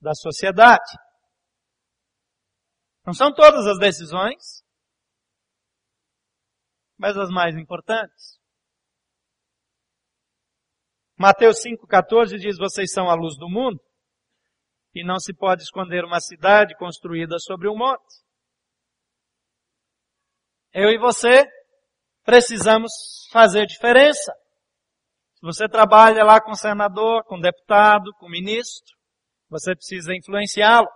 da 0.00 0.14
sociedade. 0.14 0.98
Não 3.04 3.12
são 3.12 3.32
todas 3.32 3.66
as 3.66 3.78
decisões, 3.78 4.62
mas 6.98 7.16
as 7.16 7.28
mais 7.30 7.56
importantes. 7.56 8.40
Mateus 11.18 11.58
5,14 11.62 12.38
diz, 12.38 12.58
vocês 12.58 12.92
são 12.92 13.08
a 13.08 13.14
luz 13.14 13.36
do 13.38 13.48
mundo 13.48 13.80
e 14.96 15.04
não 15.04 15.20
se 15.20 15.34
pode 15.34 15.62
esconder 15.62 16.06
uma 16.06 16.20
cidade 16.20 16.74
construída 16.76 17.38
sobre 17.38 17.68
um 17.68 17.76
monte. 17.76 18.24
Eu 20.72 20.88
e 20.88 20.98
você 20.98 21.46
precisamos 22.24 22.90
fazer 23.30 23.66
diferença. 23.66 24.32
Se 25.34 25.42
você 25.42 25.68
trabalha 25.68 26.24
lá 26.24 26.40
com 26.40 26.54
senador, 26.54 27.24
com 27.24 27.38
deputado, 27.38 28.10
com 28.14 28.26
ministro, 28.26 28.96
você 29.50 29.76
precisa 29.76 30.14
influenciá-lo. 30.14 30.88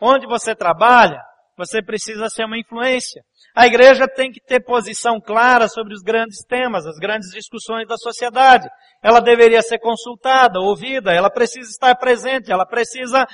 Onde 0.00 0.26
você 0.26 0.52
trabalha, 0.52 1.22
você 1.60 1.82
precisa 1.82 2.30
ser 2.30 2.46
uma 2.46 2.58
influência. 2.58 3.22
A 3.54 3.66
igreja 3.66 4.08
tem 4.08 4.32
que 4.32 4.40
ter 4.40 4.64
posição 4.64 5.20
clara 5.20 5.68
sobre 5.68 5.92
os 5.92 6.00
grandes 6.00 6.38
temas, 6.46 6.86
as 6.86 6.96
grandes 6.96 7.30
discussões 7.30 7.86
da 7.86 7.98
sociedade. 7.98 8.66
Ela 9.02 9.20
deveria 9.20 9.60
ser 9.60 9.78
consultada, 9.78 10.58
ouvida, 10.58 11.12
ela 11.12 11.30
precisa 11.30 11.68
estar 11.68 11.94
presente, 11.96 12.50
ela 12.50 12.64
precisa 12.64 13.26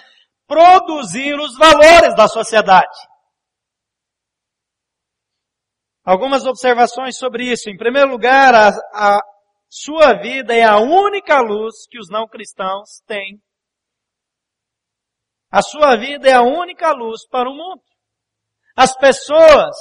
produzir 0.48 1.38
os 1.38 1.56
valores 1.56 2.16
da 2.16 2.26
sociedade. 2.26 2.98
Algumas 6.04 6.46
observações 6.46 7.16
sobre 7.16 7.44
isso. 7.44 7.70
Em 7.70 7.76
primeiro 7.76 8.10
lugar, 8.10 8.54
a, 8.54 8.70
a 8.92 9.20
sua 9.68 10.14
vida 10.14 10.52
é 10.52 10.64
a 10.64 10.78
única 10.78 11.40
luz 11.40 11.86
que 11.88 11.98
os 11.98 12.08
não 12.10 12.26
cristãos 12.26 13.00
têm. 13.06 13.40
A 15.48 15.62
sua 15.62 15.96
vida 15.96 16.28
é 16.28 16.32
a 16.32 16.42
única 16.42 16.90
luz 16.92 17.26
para 17.28 17.48
o 17.48 17.54
mundo. 17.54 17.82
As 18.76 18.94
pessoas 18.94 19.74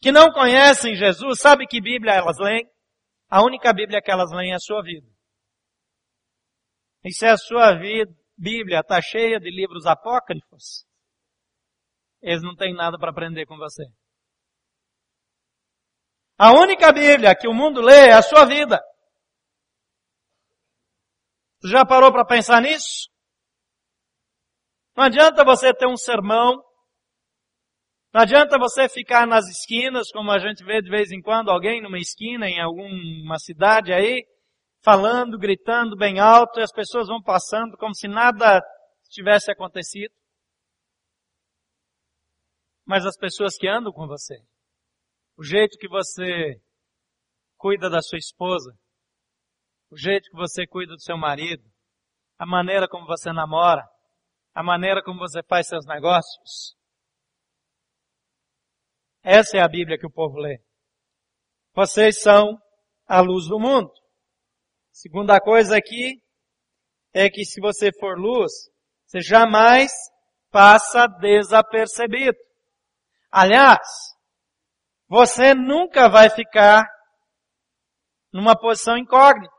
que 0.00 0.10
não 0.10 0.32
conhecem 0.32 0.94
Jesus, 0.96 1.40
sabe 1.40 1.66
que 1.66 1.80
Bíblia 1.80 2.14
elas 2.14 2.38
leem? 2.38 2.66
A 3.28 3.42
única 3.42 3.72
Bíblia 3.72 4.00
que 4.00 4.10
elas 4.10 4.30
leem 4.32 4.52
é 4.52 4.56
a 4.56 4.58
sua 4.58 4.82
vida. 4.82 5.06
E 7.04 7.12
se 7.12 7.26
a 7.26 7.36
sua 7.36 7.74
vida, 7.78 8.10
Bíblia 8.36 8.80
está 8.80 9.00
cheia 9.02 9.38
de 9.38 9.50
livros 9.50 9.86
apócrifos, 9.86 10.86
eles 12.22 12.42
não 12.42 12.56
têm 12.56 12.74
nada 12.74 12.98
para 12.98 13.10
aprender 13.10 13.44
com 13.46 13.56
você. 13.56 13.84
A 16.38 16.52
única 16.52 16.90
Bíblia 16.90 17.36
que 17.36 17.46
o 17.46 17.54
mundo 17.54 17.80
lê 17.80 18.08
é 18.08 18.12
a 18.12 18.22
sua 18.22 18.46
vida. 18.46 18.80
Já 21.64 21.84
parou 21.84 22.10
para 22.10 22.24
pensar 22.24 22.60
nisso? 22.62 23.08
Não 24.96 25.04
adianta 25.04 25.44
você 25.44 25.72
ter 25.74 25.86
um 25.86 25.96
sermão 25.96 26.62
não 28.12 28.20
adianta 28.20 28.58
você 28.58 28.88
ficar 28.90 29.26
nas 29.26 29.46
esquinas, 29.48 30.10
como 30.12 30.30
a 30.30 30.38
gente 30.38 30.62
vê 30.62 30.82
de 30.82 30.90
vez 30.90 31.10
em 31.10 31.22
quando 31.22 31.50
alguém 31.50 31.80
numa 31.80 31.98
esquina 31.98 32.46
em 32.46 32.60
alguma 32.60 33.38
cidade 33.38 33.90
aí, 33.90 34.22
falando, 34.82 35.38
gritando 35.38 35.96
bem 35.96 36.20
alto, 36.20 36.60
e 36.60 36.62
as 36.62 36.72
pessoas 36.72 37.08
vão 37.08 37.22
passando 37.22 37.76
como 37.78 37.94
se 37.94 38.06
nada 38.08 38.60
tivesse 39.08 39.50
acontecido. 39.50 40.12
Mas 42.84 43.06
as 43.06 43.16
pessoas 43.16 43.56
que 43.56 43.66
andam 43.66 43.92
com 43.92 44.06
você, 44.06 44.36
o 45.38 45.42
jeito 45.42 45.78
que 45.78 45.88
você 45.88 46.60
cuida 47.56 47.88
da 47.88 48.02
sua 48.02 48.18
esposa, 48.18 48.76
o 49.90 49.96
jeito 49.96 50.28
que 50.30 50.36
você 50.36 50.66
cuida 50.66 50.92
do 50.92 51.00
seu 51.00 51.16
marido, 51.16 51.62
a 52.38 52.44
maneira 52.44 52.86
como 52.86 53.06
você 53.06 53.32
namora, 53.32 53.88
a 54.52 54.62
maneira 54.62 55.02
como 55.02 55.18
você 55.18 55.42
faz 55.44 55.68
seus 55.68 55.86
negócios, 55.86 56.76
essa 59.22 59.56
é 59.56 59.60
a 59.60 59.68
Bíblia 59.68 59.98
que 59.98 60.06
o 60.06 60.12
povo 60.12 60.38
lê. 60.38 60.60
Vocês 61.74 62.20
são 62.20 62.58
a 63.06 63.20
luz 63.20 63.46
do 63.48 63.58
mundo. 63.58 63.90
Segunda 64.90 65.40
coisa 65.40 65.76
aqui 65.76 66.20
é 67.14 67.30
que 67.30 67.44
se 67.44 67.60
você 67.60 67.90
for 67.98 68.18
luz, 68.18 68.52
você 69.06 69.20
jamais 69.20 69.92
passa 70.50 71.06
desapercebido. 71.06 72.36
Aliás, 73.30 73.80
você 75.08 75.54
nunca 75.54 76.08
vai 76.08 76.28
ficar 76.28 76.84
numa 78.32 78.58
posição 78.58 78.96
incógnita. 78.96 79.54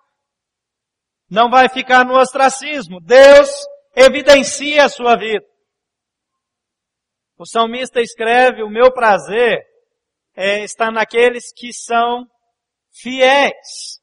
Não 1.29 1.49
vai 1.49 1.69
ficar 1.69 2.05
no 2.05 2.15
ostracismo. 2.15 2.99
Deus 3.01 3.49
evidencia 3.95 4.85
a 4.85 4.89
sua 4.89 5.15
vida. 5.15 5.45
O 7.43 7.45
salmista 7.45 7.99
escreve: 7.99 8.63
O 8.63 8.69
meu 8.69 8.89
prazer 8.93 9.61
é, 10.33 10.63
está 10.63 10.89
naqueles 10.89 11.51
que 11.53 11.73
são 11.73 12.25
fiéis. 12.89 14.01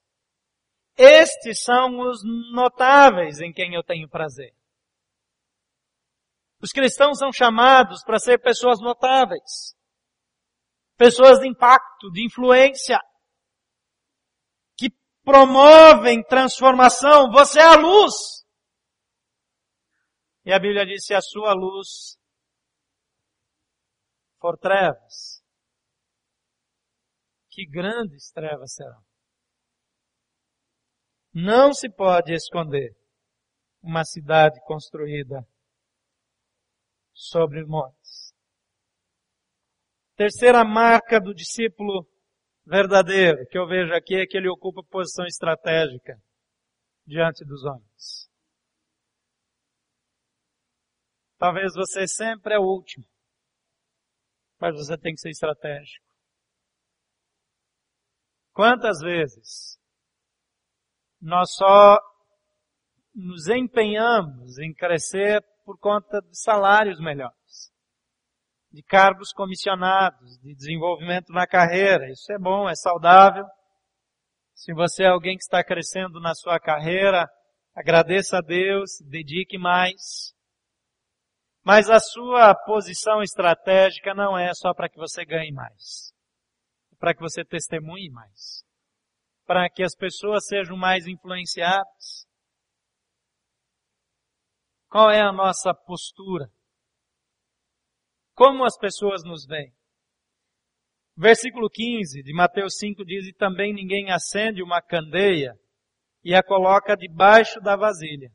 Estes 0.95 1.63
são 1.63 2.01
os 2.01 2.21
notáveis 2.53 3.41
em 3.41 3.51
quem 3.51 3.75
eu 3.75 3.83
tenho 3.83 4.11
prazer. 4.11 4.53
Os 6.61 6.71
cristãos 6.71 7.17
são 7.17 7.33
chamados 7.33 8.05
para 8.05 8.19
ser 8.19 8.37
pessoas 8.43 8.79
notáveis, 8.79 9.75
pessoas 10.99 11.39
de 11.39 11.49
impacto, 11.49 12.11
de 12.13 12.27
influência, 12.27 13.01
que 14.77 14.91
promovem 15.25 16.23
transformação. 16.25 17.31
Você 17.31 17.59
é 17.59 17.65
a 17.65 17.77
luz. 17.77 18.13
E 20.45 20.53
a 20.53 20.59
Bíblia 20.59 20.85
diz: 20.85 21.07
se 21.07 21.15
a 21.15 21.23
sua 21.23 21.55
luz 21.55 22.20
for 24.41 24.57
trevas, 24.59 25.45
que 27.51 27.67
grandes 27.67 28.31
trevas 28.31 28.75
serão. 28.75 29.05
Não 31.33 31.73
se 31.73 31.89
pode 31.91 32.33
esconder 32.33 32.97
uma 33.83 34.05
cidade 34.05 34.61
construída 34.65 35.47
sobre 37.13 37.65
montes. 37.65 38.35
Terceira 40.17 40.65
marca 40.65 41.21
do 41.21 41.35
discípulo 41.35 42.07
verdadeiro 42.65 43.47
que 43.47 43.59
eu 43.59 43.67
vejo 43.67 43.93
aqui 43.95 44.17
é 44.17 44.27
que 44.27 44.37
ele 44.37 44.49
ocupa 44.49 44.83
posição 44.83 45.25
estratégica 45.27 46.21
diante 47.07 47.45
dos 47.45 47.65
homens. 47.65 48.29
Talvez 51.39 51.73
você 51.75 52.07
sempre 52.07 52.55
é 52.55 52.59
o 52.59 52.65
último 52.65 53.05
mas 54.61 54.75
você 54.75 54.97
tem 54.99 55.15
que 55.15 55.21
ser 55.21 55.31
estratégico. 55.31 56.05
Quantas 58.53 59.01
vezes 59.01 59.79
nós 61.21 61.55
só 61.55 61.99
nos 63.15 63.49
empenhamos 63.49 64.59
em 64.59 64.73
crescer 64.73 65.43
por 65.65 65.79
conta 65.79 66.21
de 66.23 66.39
salários 66.39 66.99
melhores, 67.01 67.71
de 68.73 68.83
cargos 68.83 69.33
comissionados, 69.33 70.39
de 70.41 70.55
desenvolvimento 70.55 71.33
na 71.33 71.47
carreira. 71.47 72.11
Isso 72.11 72.33
é 72.33 72.39
bom, 72.39 72.69
é 72.69 72.75
saudável. 72.75 73.45
Se 74.55 74.73
você 74.73 75.05
é 75.05 75.09
alguém 75.09 75.37
que 75.37 75.43
está 75.43 75.63
crescendo 75.63 76.21
na 76.21 76.35
sua 76.35 76.59
carreira, 76.59 77.29
agradeça 77.75 78.39
a 78.39 78.43
Deus, 78.43 78.91
dedique 79.09 79.59
mais. 79.59 80.35
Mas 81.63 81.91
a 81.91 82.01
sua 82.01 82.55
posição 82.55 83.23
estratégica 83.23 84.15
não 84.15 84.37
é 84.37 84.53
só 84.55 84.73
para 84.73 84.89
que 84.89 84.97
você 84.97 85.25
ganhe 85.25 85.53
mais. 85.53 86.13
Para 86.99 87.15
que 87.15 87.21
você 87.21 87.45
testemunhe 87.45 88.11
mais. 88.11 88.65
Para 89.47 89.69
que 89.69 89.83
as 89.83 89.95
pessoas 89.95 90.47
sejam 90.47 90.77
mais 90.77 91.07
influenciadas. 91.07 92.27
Qual 94.89 95.11
é 95.11 95.21
a 95.21 95.33
nossa 95.33 95.75
postura? 95.75 96.51
Como 98.35 98.65
as 98.65 98.77
pessoas 98.79 99.23
nos 99.23 99.47
veem? 99.47 99.73
Versículo 101.17 101.69
15 101.69 102.23
de 102.23 102.33
Mateus 102.33 102.79
5 102.79 103.05
diz, 103.05 103.27
e 103.27 103.35
também 103.35 103.75
ninguém 103.75 104.11
acende 104.11 104.63
uma 104.63 104.81
candeia 104.81 105.55
e 106.25 106.35
a 106.35 106.43
coloca 106.43 106.97
debaixo 106.97 107.61
da 107.61 107.77
vasilha 107.77 108.31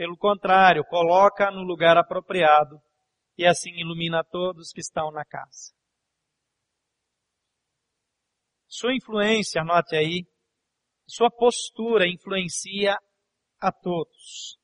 pelo 0.00 0.16
contrário, 0.16 0.82
coloca 0.86 1.50
no 1.50 1.60
lugar 1.60 1.98
apropriado 1.98 2.80
e 3.36 3.44
assim 3.44 3.70
ilumina 3.72 4.24
todos 4.24 4.72
que 4.72 4.80
estão 4.80 5.10
na 5.10 5.26
casa. 5.26 5.74
Sua 8.66 8.94
influência, 8.94 9.60
anote 9.60 9.94
aí, 9.94 10.24
sua 11.06 11.30
postura 11.30 12.08
influencia 12.08 12.96
a 13.60 13.70
todos. 13.70 14.58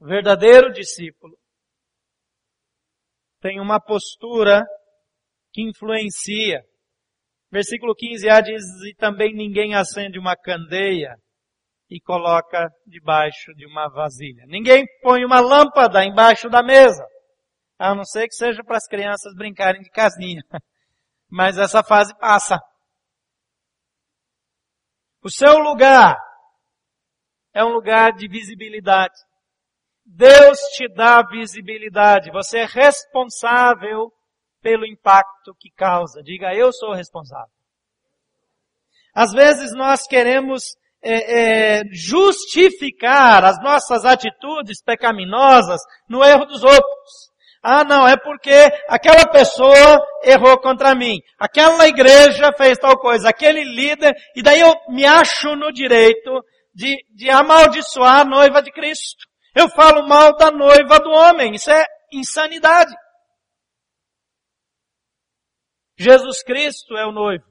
O 0.00 0.06
verdadeiro 0.06 0.72
discípulo 0.72 1.38
tem 3.42 3.60
uma 3.60 3.78
postura 3.78 4.64
que 5.52 5.60
influencia. 5.60 6.64
Versículo 7.50 7.94
15a 7.94 8.42
diz, 8.42 8.64
e 8.88 8.94
também 8.94 9.34
ninguém 9.34 9.74
acende 9.74 10.18
uma 10.18 10.34
candeia 10.34 11.20
e 11.88 12.00
coloca 12.00 12.68
debaixo 12.86 13.54
de 13.54 13.66
uma 13.66 13.88
vasilha. 13.88 14.44
Ninguém 14.46 14.84
põe 15.02 15.24
uma 15.24 15.40
lâmpada 15.40 16.04
embaixo 16.04 16.48
da 16.48 16.62
mesa. 16.62 17.06
A 17.78 17.94
não 17.94 18.04
ser 18.04 18.26
que 18.26 18.34
seja 18.34 18.64
para 18.64 18.76
as 18.76 18.86
crianças 18.86 19.34
brincarem 19.34 19.82
de 19.82 19.90
casinha. 19.90 20.42
Mas 21.30 21.58
essa 21.58 21.82
fase 21.82 22.16
passa. 22.18 22.58
O 25.22 25.30
seu 25.30 25.58
lugar 25.58 26.16
é 27.52 27.64
um 27.64 27.72
lugar 27.72 28.12
de 28.12 28.28
visibilidade. 28.28 29.14
Deus 30.04 30.58
te 30.76 30.88
dá 30.88 31.22
visibilidade. 31.22 32.30
Você 32.30 32.60
é 32.60 32.64
responsável 32.64 34.12
pelo 34.60 34.86
impacto 34.86 35.54
que 35.58 35.70
causa. 35.70 36.22
Diga, 36.22 36.54
eu 36.54 36.72
sou 36.72 36.92
responsável. 36.92 37.52
Às 39.14 39.32
vezes 39.32 39.72
nós 39.74 40.06
queremos 40.06 40.76
é, 41.08 41.78
é, 41.78 41.82
justificar 41.92 43.44
as 43.44 43.62
nossas 43.62 44.04
atitudes 44.04 44.82
pecaminosas 44.82 45.80
no 46.08 46.24
erro 46.24 46.44
dos 46.46 46.64
outros. 46.64 47.26
Ah, 47.62 47.84
não, 47.84 48.06
é 48.06 48.16
porque 48.16 48.70
aquela 48.88 49.26
pessoa 49.28 50.00
errou 50.22 50.58
contra 50.60 50.94
mim. 50.94 51.18
Aquela 51.38 51.86
igreja 51.86 52.52
fez 52.56 52.78
tal 52.78 52.98
coisa, 52.98 53.28
aquele 53.28 53.64
líder, 53.64 54.14
e 54.34 54.42
daí 54.42 54.60
eu 54.60 54.74
me 54.88 55.04
acho 55.04 55.54
no 55.56 55.72
direito 55.72 56.44
de, 56.74 56.96
de 57.14 57.30
amaldiçoar 57.30 58.20
a 58.20 58.24
noiva 58.24 58.62
de 58.62 58.70
Cristo. 58.70 59.26
Eu 59.54 59.68
falo 59.70 60.06
mal 60.06 60.36
da 60.36 60.50
noiva 60.50 60.98
do 61.00 61.10
homem. 61.10 61.54
Isso 61.54 61.70
é 61.70 61.84
insanidade. 62.12 62.94
Jesus 65.98 66.42
Cristo 66.42 66.96
é 66.96 67.06
o 67.06 67.12
noivo. 67.12 67.44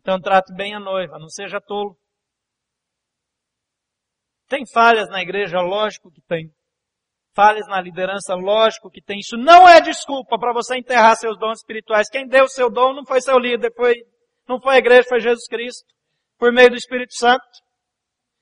Então 0.00 0.20
trate 0.20 0.52
bem 0.54 0.74
a 0.74 0.80
noiva, 0.80 1.18
não 1.18 1.28
seja 1.28 1.60
tolo. 1.60 1.96
Tem 4.48 4.64
falhas 4.72 5.08
na 5.08 5.20
igreja? 5.20 5.60
Lógico 5.60 6.10
que 6.10 6.20
tem. 6.22 6.50
Falhas 7.34 7.66
na 7.66 7.80
liderança? 7.80 8.34
Lógico 8.34 8.90
que 8.90 9.02
tem. 9.02 9.18
Isso 9.18 9.36
não 9.36 9.68
é 9.68 9.80
desculpa 9.80 10.38
para 10.38 10.52
você 10.52 10.76
enterrar 10.76 11.16
seus 11.16 11.38
dons 11.38 11.58
espirituais. 11.58 12.08
Quem 12.08 12.26
deu 12.26 12.48
seu 12.48 12.70
dom 12.70 12.94
não 12.94 13.04
foi 13.04 13.20
seu 13.20 13.38
líder, 13.38 13.72
foi, 13.74 13.94
não 14.48 14.60
foi 14.60 14.76
a 14.76 14.78
igreja, 14.78 15.08
foi 15.08 15.20
Jesus 15.20 15.46
Cristo. 15.48 15.84
Por 16.38 16.52
meio 16.52 16.70
do 16.70 16.76
Espírito 16.76 17.14
Santo. 17.14 17.44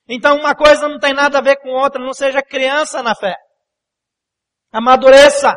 Então 0.09 0.36
uma 0.36 0.55
coisa 0.55 0.88
não 0.88 0.98
tem 0.98 1.14
nada 1.14 1.38
a 1.38 1.42
ver 1.42 1.57
com 1.57 1.70
outra, 1.70 2.02
não 2.02 2.12
seja 2.12 2.42
criança 2.42 3.02
na 3.02 3.14
fé. 3.14 3.36
Amadureça. 4.70 5.55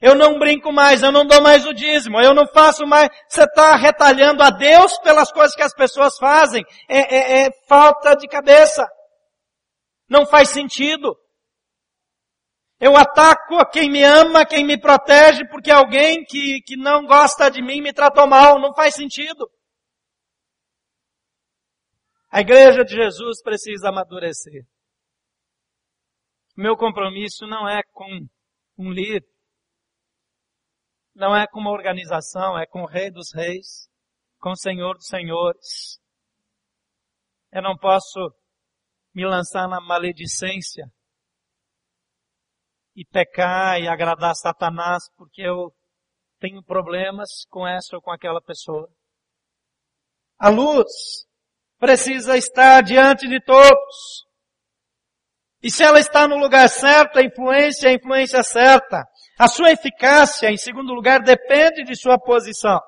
Eu 0.00 0.14
não 0.14 0.38
brinco 0.38 0.72
mais, 0.72 1.02
eu 1.02 1.12
não 1.12 1.26
dou 1.26 1.42
mais 1.42 1.66
o 1.66 1.74
dízimo, 1.74 2.18
eu 2.20 2.32
não 2.32 2.46
faço 2.46 2.86
mais. 2.86 3.10
Você 3.28 3.42
está 3.42 3.76
retalhando 3.76 4.42
a 4.42 4.48
Deus 4.48 4.96
pelas 5.00 5.30
coisas 5.30 5.54
que 5.54 5.62
as 5.62 5.74
pessoas 5.74 6.16
fazem. 6.18 6.64
É, 6.88 7.16
é, 7.16 7.46
é 7.46 7.50
falta 7.68 8.16
de 8.16 8.26
cabeça. 8.26 8.88
Não 10.10 10.26
faz 10.26 10.48
sentido. 10.50 11.16
Eu 12.80 12.96
ataco 12.96 13.54
a 13.56 13.70
quem 13.70 13.88
me 13.88 14.02
ama, 14.02 14.44
quem 14.44 14.64
me 14.64 14.76
protege, 14.78 15.46
porque 15.48 15.70
alguém 15.70 16.24
que, 16.24 16.60
que 16.62 16.76
não 16.76 17.06
gosta 17.06 17.48
de 17.48 17.62
mim 17.62 17.80
me 17.80 17.92
tratou 17.92 18.26
mal. 18.26 18.58
Não 18.58 18.74
faz 18.74 18.94
sentido. 18.94 19.48
A 22.28 22.40
igreja 22.40 22.84
de 22.84 22.94
Jesus 22.94 23.40
precisa 23.42 23.90
amadurecer. 23.90 24.64
Meu 26.56 26.76
compromisso 26.76 27.46
não 27.46 27.68
é 27.68 27.80
com 27.92 28.26
um 28.76 28.90
líder, 28.90 29.28
não 31.14 31.36
é 31.36 31.46
com 31.46 31.60
uma 31.60 31.70
organização, 31.70 32.58
é 32.58 32.66
com 32.66 32.82
o 32.82 32.86
Rei 32.86 33.10
dos 33.10 33.32
Reis, 33.34 33.88
com 34.40 34.50
o 34.50 34.56
Senhor 34.56 34.94
dos 34.94 35.06
Senhores. 35.06 36.00
Eu 37.52 37.62
não 37.62 37.76
posso 37.76 38.32
me 39.14 39.26
lançar 39.26 39.68
na 39.68 39.80
maledicência 39.80 40.90
e 42.94 43.04
pecar 43.04 43.80
e 43.80 43.88
agradar 43.88 44.34
Satanás 44.34 45.04
porque 45.16 45.42
eu 45.42 45.72
tenho 46.38 46.62
problemas 46.62 47.44
com 47.48 47.66
essa 47.66 47.96
ou 47.96 48.02
com 48.02 48.10
aquela 48.10 48.40
pessoa. 48.40 48.88
A 50.38 50.48
luz 50.48 50.88
precisa 51.78 52.36
estar 52.36 52.82
diante 52.82 53.28
de 53.28 53.40
todos. 53.42 54.26
E 55.62 55.70
se 55.70 55.82
ela 55.82 56.00
está 56.00 56.26
no 56.26 56.38
lugar 56.38 56.68
certo, 56.68 57.18
a 57.18 57.22
influência 57.22 57.88
é 57.88 57.90
a 57.90 57.94
influência 57.94 58.42
certa. 58.42 59.04
A 59.38 59.46
sua 59.46 59.72
eficácia, 59.72 60.50
em 60.50 60.56
segundo 60.56 60.94
lugar, 60.94 61.20
depende 61.20 61.84
de 61.84 61.94
sua 61.94 62.18
posição. 62.18 62.80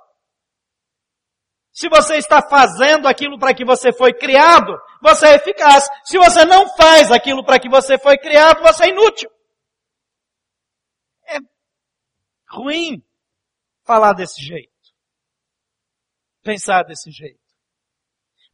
Se 1.73 1.89
você 1.89 2.17
está 2.17 2.43
fazendo 2.43 3.09
aquilo 3.09 3.39
para 3.39 3.55
que 3.55 3.65
você 3.65 3.93
foi 3.93 4.13
criado, 4.13 4.79
você 5.01 5.29
é 5.29 5.35
eficaz. 5.37 5.89
Se 6.05 6.19
você 6.19 6.45
não 6.45 6.69
faz 6.77 7.11
aquilo 7.11 7.43
para 7.43 7.59
que 7.59 7.69
você 7.69 7.99
foi 7.99 8.19
criado, 8.19 8.63
você 8.63 8.85
é 8.85 8.89
inútil. 8.91 9.31
É 11.27 11.39
ruim 12.51 13.03
falar 13.85 14.13
desse 14.13 14.43
jeito. 14.43 14.71
Pensar 16.43 16.83
desse 16.83 17.11
jeito. 17.11 17.41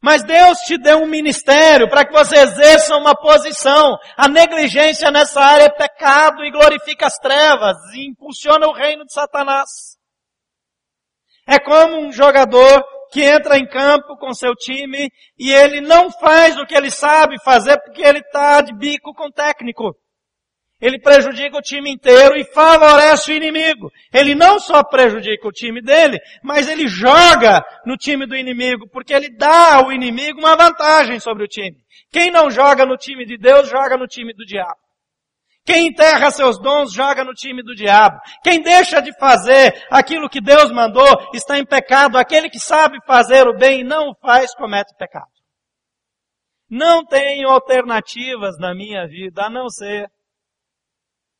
Mas 0.01 0.23
Deus 0.23 0.59
te 0.59 0.77
deu 0.77 0.99
um 0.99 1.07
ministério 1.07 1.89
para 1.89 2.05
que 2.05 2.13
você 2.13 2.37
exerça 2.37 2.95
uma 2.95 3.13
posição. 3.13 3.97
A 4.15 4.29
negligência 4.29 5.11
nessa 5.11 5.41
área 5.41 5.65
é 5.65 5.69
pecado 5.69 6.45
e 6.45 6.51
glorifica 6.51 7.07
as 7.07 7.17
trevas 7.17 7.75
e 7.93 8.07
impulsiona 8.07 8.65
o 8.65 8.73
reino 8.73 9.05
de 9.05 9.11
Satanás. 9.11 9.97
É 11.45 11.59
como 11.59 11.97
um 11.97 12.13
jogador 12.13 12.81
que 13.11 13.21
entra 13.21 13.57
em 13.57 13.67
campo 13.67 14.17
com 14.17 14.33
seu 14.33 14.53
time 14.55 15.11
e 15.37 15.51
ele 15.51 15.81
não 15.81 16.11
faz 16.11 16.57
o 16.57 16.65
que 16.65 16.75
ele 16.75 16.91
sabe 16.91 17.41
fazer 17.43 17.77
porque 17.79 18.01
ele 18.01 18.19
está 18.19 18.61
de 18.61 18.73
bico 18.73 19.13
com 19.13 19.27
o 19.27 19.31
técnico. 19.31 19.95
Ele 20.81 20.97
prejudica 20.97 21.57
o 21.57 21.61
time 21.61 21.91
inteiro 21.91 22.37
e 22.37 22.45
favorece 22.45 23.31
o 23.31 23.35
inimigo. 23.35 23.91
Ele 24.13 24.33
não 24.33 24.59
só 24.59 24.81
prejudica 24.81 25.45
o 25.45 25.51
time 25.51 25.81
dele, 25.81 26.17
mas 26.41 26.69
ele 26.69 26.87
joga 26.87 27.61
no 27.85 27.97
time 27.97 28.25
do 28.25 28.35
inimigo, 28.35 28.87
porque 28.89 29.13
ele 29.13 29.29
dá 29.29 29.75
ao 29.75 29.91
inimigo 29.91 30.39
uma 30.39 30.55
vantagem 30.55 31.19
sobre 31.19 31.43
o 31.43 31.47
time. 31.47 31.77
Quem 32.11 32.31
não 32.31 32.49
joga 32.49 32.85
no 32.85 32.95
time 32.95 33.25
de 33.25 33.37
Deus, 33.37 33.69
joga 33.69 33.97
no 33.97 34.07
time 34.07 34.33
do 34.33 34.45
diabo. 34.45 34.88
Quem 35.65 35.87
enterra 35.87 36.31
seus 36.31 36.59
dons, 36.59 36.91
joga 36.91 37.23
no 37.23 37.33
time 37.33 37.61
do 37.61 37.75
diabo. 37.75 38.19
Quem 38.43 38.61
deixa 38.61 39.01
de 39.01 39.13
fazer 39.19 39.85
aquilo 39.91 40.29
que 40.29 40.41
Deus 40.41 40.71
mandou, 40.71 41.07
está 41.33 41.59
em 41.59 41.65
pecado. 41.65 42.17
Aquele 42.17 42.49
que 42.49 42.59
sabe 42.59 42.97
fazer 43.05 43.47
o 43.47 43.55
bem 43.55 43.81
e 43.81 43.83
não 43.83 44.09
o 44.09 44.15
faz, 44.15 44.55
comete 44.55 44.95
pecado. 44.97 45.29
Não 46.69 47.05
tenho 47.05 47.49
alternativas 47.49 48.57
na 48.59 48.73
minha 48.73 49.07
vida 49.07 49.45
a 49.45 49.49
não 49.49 49.69
ser 49.69 50.07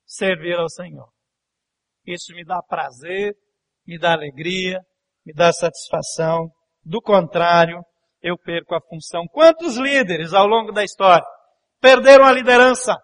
servir 0.06 0.58
ao 0.58 0.70
Senhor. 0.70 1.10
Isso 2.06 2.34
me 2.34 2.44
dá 2.44 2.62
prazer, 2.68 3.36
me 3.86 4.00
dá 4.00 4.14
alegria, 4.14 4.80
me 5.26 5.34
dá 5.34 5.54
satisfação. 5.54 6.50
Do 6.84 7.02
contrário, 7.02 7.84
eu 8.22 8.38
perco 8.38 8.76
a 8.76 8.82
função. 8.82 9.26
Quantos 9.28 9.78
líderes 9.78 10.34
ao 10.34 10.48
longo 10.48 10.72
da 10.72 10.84
história 10.84 11.26
perderam 11.80 12.26
a 12.26 12.32
liderança 12.32 12.96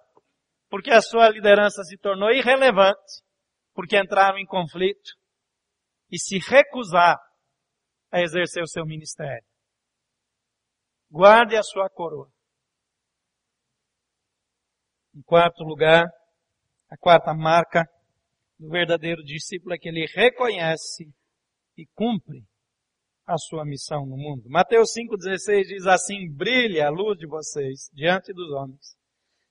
porque 0.76 0.92
a 0.92 1.02
sua 1.02 1.30
liderança 1.30 1.84
se 1.84 1.98
tornou 1.98 2.30
irrelevante, 2.32 3.24
porque 3.74 3.98
entraram 3.98 4.38
em 4.38 4.46
conflito 4.46 5.14
e 6.12 6.20
se 6.20 6.38
recusar 6.38 7.16
a 8.12 8.20
exercer 8.20 8.62
o 8.62 8.68
seu 8.68 8.86
ministério? 8.86 9.48
Guarde 11.10 11.56
a 11.56 11.64
sua 11.64 11.90
coroa. 11.90 12.30
Em 15.16 15.22
quarto 15.22 15.64
lugar, 15.64 16.04
a 16.90 16.98
quarta 16.98 17.34
marca 17.34 17.86
do 18.60 18.68
verdadeiro 18.68 19.24
discípulo 19.24 19.76
é 19.76 19.78
que 19.78 19.88
ele 19.88 20.06
reconhece 20.14 21.06
e 21.78 21.88
cumpre 21.96 22.44
a 23.26 23.38
sua 23.38 23.64
missão 23.64 24.06
no 24.06 24.18
mundo. 24.18 24.50
Mateus 24.50 24.90
5,16 24.90 25.68
diz 25.68 25.88
assim, 25.88 26.30
brilha 26.36 26.88
a 26.88 26.92
luz 26.92 27.18
de 27.18 27.26
vocês 27.26 27.90
diante 27.94 28.34
dos 28.34 28.52
homens, 28.52 28.98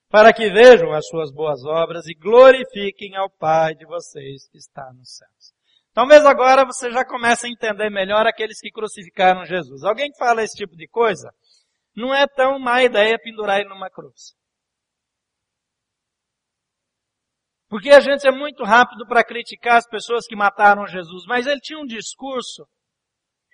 para 0.09 0.33
que 0.33 0.51
vejam 0.51 0.93
as 0.93 1.07
suas 1.09 1.33
boas 1.33 1.65
obras 1.65 2.07
e 2.07 2.15
glorifiquem 2.15 3.17
ao 3.17 3.31
Pai 3.31 3.75
de 3.75 3.85
vocês 3.85 4.49
que 4.49 4.59
está 4.59 4.93
nos 4.93 5.17
céus. 5.17 5.55
Talvez 5.93 6.27
agora 6.27 6.65
você 6.65 6.91
já 6.91 7.05
comece 7.05 7.47
a 7.47 7.51
entender 7.51 7.89
melhor 7.89 8.27
aqueles 8.27 8.61
que 8.61 8.71
crucificaram 8.71 9.45
Jesus. 9.45 9.85
Alguém 9.85 10.11
que 10.11 10.19
fala 10.19 10.43
esse 10.43 10.57
tipo 10.57 10.77
de 10.77 10.89
coisa, 10.89 11.31
não 11.97 12.13
é 12.13 12.27
tão 12.27 12.59
má 12.59 12.83
ideia 12.83 13.19
pendurar 13.19 13.61
ele 13.61 13.69
numa 13.69 13.89
cruz. 13.89 14.35
Porque 17.69 17.91
a 17.91 18.01
gente 18.01 18.27
é 18.27 18.31
muito 18.31 18.63
rápido 18.65 19.07
para 19.07 19.25
criticar 19.25 19.77
as 19.77 19.89
pessoas 19.89 20.27
que 20.27 20.37
mataram 20.37 20.87
Jesus, 20.87 21.25
mas 21.27 21.47
ele 21.47 21.61
tinha 21.61 21.79
um 21.79 21.87
discurso 21.87 22.67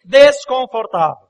desconfortável. 0.05 1.30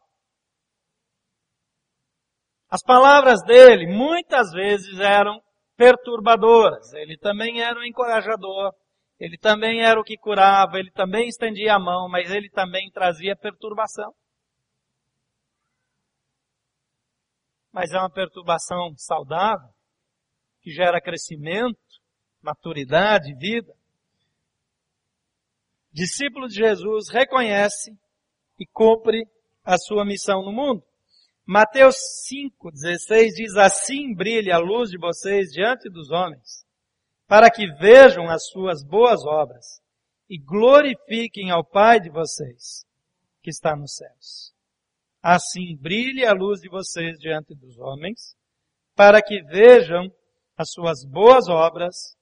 As 2.70 2.82
palavras 2.82 3.42
dele 3.42 3.86
muitas 3.86 4.52
vezes 4.52 5.00
eram 5.00 5.42
perturbadoras. 5.76 6.92
Ele 6.92 7.18
também 7.18 7.60
era 7.60 7.76
um 7.78 7.84
encorajador. 7.84 8.72
Ele 9.18 9.36
também 9.36 9.82
era 9.82 9.98
o 9.98 10.04
que 10.04 10.16
curava. 10.16 10.78
Ele 10.78 10.90
também 10.92 11.26
estendia 11.26 11.74
a 11.74 11.80
mão, 11.80 12.08
mas 12.08 12.30
ele 12.30 12.48
também 12.48 12.88
trazia 12.92 13.34
perturbação. 13.34 14.14
Mas 17.72 17.92
é 17.92 17.98
uma 17.98 18.10
perturbação 18.10 18.94
saudável, 18.96 19.68
que 20.60 20.70
gera 20.70 21.00
crescimento, 21.00 21.78
maturidade, 22.42 23.34
vida. 23.34 23.72
Discípulo 25.92 26.46
de 26.46 26.54
Jesus 26.54 27.08
reconhece 27.10 27.92
e 28.58 28.66
cumpre 28.66 29.24
a 29.64 29.76
sua 29.76 30.04
missão 30.04 30.42
no 30.42 30.52
mundo. 30.52 30.82
Mateus 31.52 31.96
5,16 32.30 33.34
diz 33.34 33.56
assim 33.56 34.14
brilha 34.14 34.54
a 34.54 34.58
luz 34.60 34.88
de 34.88 34.96
vocês 34.96 35.50
diante 35.50 35.90
dos 35.90 36.08
homens, 36.12 36.64
para 37.26 37.50
que 37.50 37.66
vejam 37.74 38.30
as 38.30 38.46
suas 38.46 38.84
boas 38.84 39.26
obras 39.26 39.82
e 40.28 40.38
glorifiquem 40.38 41.50
ao 41.50 41.64
Pai 41.64 41.98
de 41.98 42.08
vocês, 42.08 42.86
que 43.42 43.50
está 43.50 43.74
nos 43.74 43.96
céus. 43.96 44.54
Assim 45.20 45.76
brilhe 45.76 46.24
a 46.24 46.32
luz 46.32 46.60
de 46.60 46.68
vocês 46.68 47.18
diante 47.18 47.52
dos 47.52 47.76
homens, 47.80 48.36
para 48.94 49.20
que 49.20 49.42
vejam 49.42 50.08
as 50.56 50.70
suas 50.70 51.04
boas 51.04 51.48
obras 51.48 52.16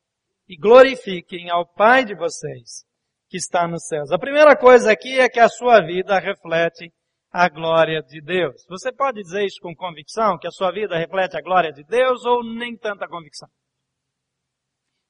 e 0.48 0.56
glorifiquem 0.56 1.50
ao 1.50 1.66
Pai 1.66 2.02
de 2.02 2.14
vocês 2.14 2.82
que 3.28 3.36
está 3.36 3.68
nos 3.68 3.86
céus. 3.88 4.10
A 4.10 4.18
primeira 4.18 4.56
coisa 4.56 4.90
aqui 4.90 5.20
é 5.20 5.28
que 5.28 5.38
a 5.38 5.50
sua 5.50 5.84
vida 5.84 6.18
reflete 6.18 6.90
a 7.30 7.48
glória 7.48 8.02
de 8.02 8.20
Deus. 8.20 8.64
Você 8.68 8.92
pode 8.92 9.22
dizer 9.22 9.44
isso 9.44 9.60
com 9.60 9.74
convicção, 9.74 10.38
que 10.38 10.46
a 10.46 10.50
sua 10.50 10.72
vida 10.72 10.96
reflete 10.96 11.36
a 11.36 11.42
glória 11.42 11.72
de 11.72 11.84
Deus 11.84 12.24
ou 12.24 12.42
nem 12.42 12.76
tanta 12.76 13.06
convicção? 13.06 13.48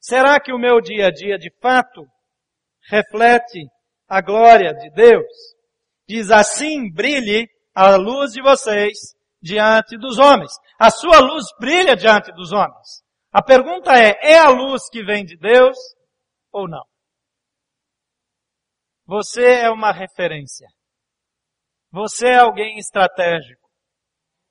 Será 0.01 0.41
que 0.41 0.53
o 0.53 0.59
meu 0.59 0.81
dia 0.81 1.07
a 1.09 1.11
dia 1.11 1.39
de 1.39 1.51
fato 1.61 2.05
reflete 2.89 3.67
a 4.09 4.21
glória 4.21 4.73
de 4.73 4.91
Deus? 4.91 5.27
Diz 6.09 6.31
assim, 6.31 6.93
brilhe 6.93 7.49
a 7.75 7.97
luz 7.97 8.33
de 8.33 8.43
vocês 8.43 8.97
diante 9.41 9.97
dos 9.99 10.19
homens. 10.19 10.51
A 10.79 10.91
sua 10.91 11.21
luz 11.21 11.45
brilha 11.59 11.95
diante 11.95 12.33
dos 12.33 12.53
homens. 12.53 13.03
A 13.31 13.43
pergunta 13.43 13.93
é, 13.93 14.33
é 14.33 14.39
a 14.39 14.49
luz 14.49 14.89
que 14.91 15.05
vem 15.05 15.25
de 15.25 15.37
Deus 15.37 15.77
ou 16.51 16.69
não? 16.69 16.85
Você 19.07 19.45
é 19.45 19.71
uma 19.71 19.93
referência. 19.93 20.69
Você 21.91 22.29
é 22.29 22.39
alguém 22.39 22.79
estratégico. 22.79 23.69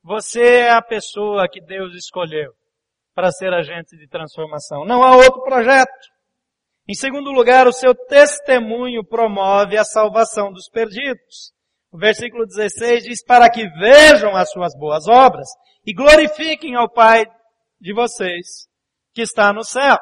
Você 0.03 0.41
é 0.41 0.71
a 0.71 0.81
pessoa 0.81 1.47
que 1.49 1.61
Deus 1.61 1.93
escolheu 1.93 2.51
para 3.13 3.31
ser 3.31 3.53
agente 3.53 3.97
de 3.97 4.07
transformação. 4.07 4.85
Não 4.85 5.03
há 5.03 5.15
outro 5.15 5.41
projeto. 5.43 5.91
Em 6.87 6.93
segundo 6.93 7.31
lugar, 7.31 7.67
o 7.67 7.73
seu 7.73 7.93
testemunho 7.93 9.03
promove 9.03 9.77
a 9.77 9.83
salvação 9.83 10.51
dos 10.51 10.69
perdidos. 10.69 11.51
O 11.91 11.97
versículo 11.97 12.45
16 12.45 13.03
diz, 13.03 13.23
para 13.23 13.49
que 13.49 13.67
vejam 13.67 14.35
as 14.35 14.51
suas 14.51 14.77
boas 14.77 15.07
obras 15.07 15.47
e 15.85 15.93
glorifiquem 15.93 16.75
ao 16.75 16.89
Pai 16.89 17.25
de 17.79 17.93
vocês 17.93 18.67
que 19.13 19.21
está 19.21 19.51
nos 19.51 19.69
céus. 19.69 19.97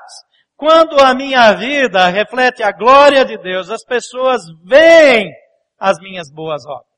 Quando 0.56 1.00
a 1.00 1.14
minha 1.14 1.54
vida 1.54 2.08
reflete 2.08 2.64
a 2.64 2.72
glória 2.72 3.26
de 3.26 3.38
Deus, 3.38 3.70
as 3.70 3.84
pessoas 3.84 4.42
veem 4.64 5.32
as 5.80 6.00
minhas 6.00 6.32
boas 6.32 6.66
obras. 6.66 6.95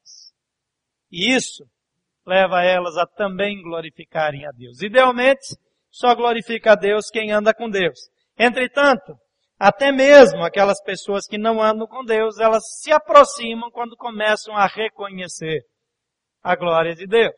E 1.11 1.35
isso 1.35 1.63
leva 2.25 2.63
elas 2.63 2.97
a 2.97 3.05
também 3.05 3.61
glorificarem 3.61 4.45
a 4.45 4.51
Deus. 4.51 4.81
Idealmente, 4.81 5.55
só 5.89 6.13
glorifica 6.13 6.73
a 6.73 6.75
Deus 6.75 7.09
quem 7.09 7.31
anda 7.31 7.53
com 7.53 7.69
Deus. 7.69 7.97
Entretanto, 8.37 9.17
até 9.59 9.91
mesmo 9.91 10.43
aquelas 10.43 10.81
pessoas 10.83 11.25
que 11.25 11.37
não 11.37 11.61
andam 11.61 11.87
com 11.87 12.03
Deus, 12.03 12.37
elas 12.39 12.63
se 12.79 12.91
aproximam 12.91 13.71
quando 13.71 13.95
começam 13.95 14.55
a 14.55 14.67
reconhecer 14.67 15.61
a 16.43 16.55
glória 16.55 16.93
de 16.93 17.07
Deus. 17.07 17.35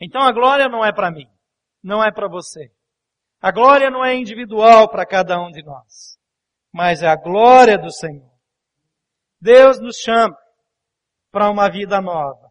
Então 0.00 0.22
a 0.22 0.32
glória 0.32 0.68
não 0.68 0.84
é 0.84 0.92
para 0.92 1.10
mim, 1.10 1.26
não 1.82 2.02
é 2.02 2.10
para 2.10 2.28
você. 2.28 2.70
A 3.40 3.50
glória 3.50 3.90
não 3.90 4.04
é 4.04 4.14
individual 4.14 4.88
para 4.88 5.04
cada 5.04 5.38
um 5.40 5.50
de 5.50 5.62
nós, 5.62 6.16
mas 6.72 7.02
é 7.02 7.08
a 7.08 7.16
glória 7.16 7.76
do 7.76 7.92
Senhor. 7.92 8.30
Deus 9.40 9.80
nos 9.80 9.96
chama 9.96 10.36
para 11.30 11.50
uma 11.50 11.68
vida 11.68 12.00
nova. 12.00 12.41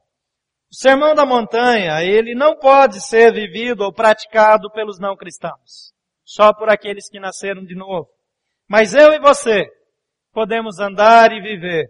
O 0.72 0.76
sermão 0.76 1.14
da 1.14 1.26
montanha, 1.26 2.02
ele 2.02 2.34
não 2.34 2.56
pode 2.56 3.02
ser 3.02 3.34
vivido 3.34 3.82
ou 3.82 3.92
praticado 3.92 4.72
pelos 4.72 5.00
não 5.00 5.18
cristãos, 5.18 5.92
só 6.24 6.54
por 6.54 6.70
aqueles 6.70 7.10
que 7.10 7.20
nasceram 7.20 7.62
de 7.66 7.76
novo. 7.76 8.08
Mas 8.70 8.94
eu 8.94 9.12
e 9.12 9.20
você 9.20 9.66
podemos 10.32 10.80
andar 10.80 11.34
e 11.34 11.42
viver 11.42 11.88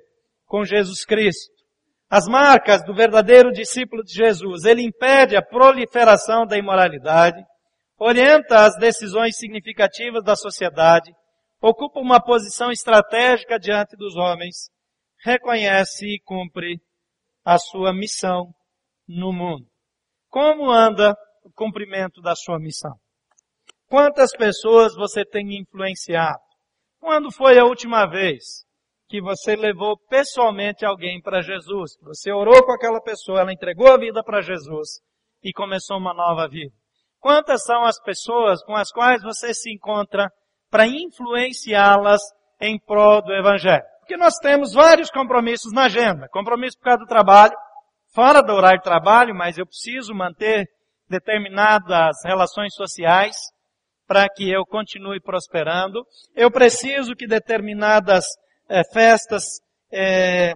com 0.48 0.66
Jesus 0.66 1.06
Cristo. 1.06 1.54
As 2.10 2.28
marcas 2.28 2.84
do 2.84 2.96
verdadeiro 2.96 3.52
discípulo 3.52 4.04
de 4.04 4.14
Jesus, 4.14 4.66
ele 4.66 4.82
impede 4.82 5.36
a 5.36 5.44
proliferação 5.44 6.48
da 6.48 6.58
imoralidade, 6.58 7.40
orienta 8.00 8.66
as 8.66 8.76
decisões 8.78 9.38
significativas 9.38 10.24
da 10.24 10.36
sociedade, 10.36 11.12
ocupa 11.62 12.00
uma 12.00 12.20
posição 12.20 12.72
estratégica 12.72 13.60
diante 13.60 13.96
dos 13.96 14.16
homens, 14.16 14.72
reconhece 15.24 16.04
e 16.08 16.20
cumpre 16.26 16.82
a 17.46 17.60
sua 17.60 17.94
missão 17.94 18.52
no 19.18 19.34
mundo. 19.34 19.66
Como 20.30 20.72
anda 20.72 21.16
o 21.44 21.52
cumprimento 21.52 22.22
da 22.22 22.36
sua 22.36 22.60
missão? 22.60 22.96
Quantas 23.90 24.32
pessoas 24.32 24.96
você 24.96 25.26
tem 25.26 25.60
influenciado? 25.60 26.40
Quando 27.00 27.32
foi 27.32 27.60
a 27.60 27.66
última 27.66 28.06
vez 28.06 28.66
que 29.10 29.22
você 29.22 29.56
levou 29.56 29.98
pessoalmente 30.08 30.86
alguém 30.86 31.22
para 31.22 31.42
Jesus? 31.42 31.98
Você 32.04 32.32
orou 32.32 32.64
com 32.64 32.72
aquela 32.72 33.02
pessoa, 33.02 33.42
ela 33.42 33.52
entregou 33.52 33.92
a 33.92 33.98
vida 33.98 34.24
para 34.24 34.42
Jesus 34.42 35.02
e 35.44 35.52
começou 35.52 35.98
uma 35.98 36.14
nova 36.14 36.48
vida. 36.48 36.74
Quantas 37.20 37.64
são 37.64 37.84
as 37.84 38.02
pessoas 38.02 38.64
com 38.64 38.76
as 38.76 38.92
quais 38.92 39.22
você 39.22 39.54
se 39.54 39.72
encontra 39.72 40.32
para 40.70 40.88
influenciá-las 40.88 42.22
em 42.62 42.80
prol 42.80 43.22
do 43.22 43.34
Evangelho? 43.34 43.84
Porque 44.00 44.16
nós 44.16 44.36
temos 44.38 44.74
vários 44.74 45.12
compromissos 45.12 45.74
na 45.74 45.84
agenda. 45.84 46.28
Compromisso 46.30 46.78
por 46.78 46.86
causa 46.86 47.00
do 47.00 47.08
trabalho, 47.08 47.54
fora 48.14 48.42
do 48.42 48.54
horário 48.54 48.80
de 48.80 48.84
trabalho, 48.84 49.36
mas 49.36 49.58
eu 49.58 49.66
preciso 49.66 50.14
manter 50.14 50.68
determinadas 51.10 52.16
relações 52.24 52.74
sociais 52.74 53.36
para 54.08 54.28
que 54.30 54.50
eu 54.50 54.66
continue 54.66 55.20
prosperando. 55.22 56.06
Eu 56.36 56.52
preciso 56.52 57.16
que 57.16 57.28
determinadas 57.28 58.26
é, 58.68 58.82
festas 58.92 59.44
é, 59.92 60.54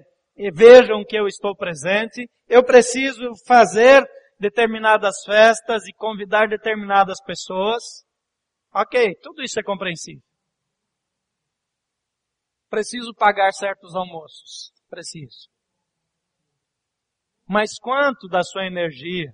vejam 0.54 1.04
que 1.06 1.18
eu 1.18 1.28
estou 1.28 1.56
presente. 1.56 2.30
Eu 2.48 2.64
preciso 2.64 3.32
fazer 3.48 4.06
determinadas 4.40 5.24
festas 5.26 5.86
e 5.88 5.94
convidar 5.94 6.48
determinadas 6.48 7.18
pessoas. 7.26 7.84
Ok, 8.74 9.16
tudo 9.22 9.42
isso 9.42 9.60
é 9.60 9.64
compreensível. 9.64 10.22
Preciso 12.70 13.14
pagar 13.14 13.52
certos 13.54 13.96
almoços. 13.96 14.72
Preciso. 14.90 15.55
Mas 17.48 17.78
quanto 17.78 18.28
da 18.28 18.42
sua 18.44 18.66
energia, 18.66 19.32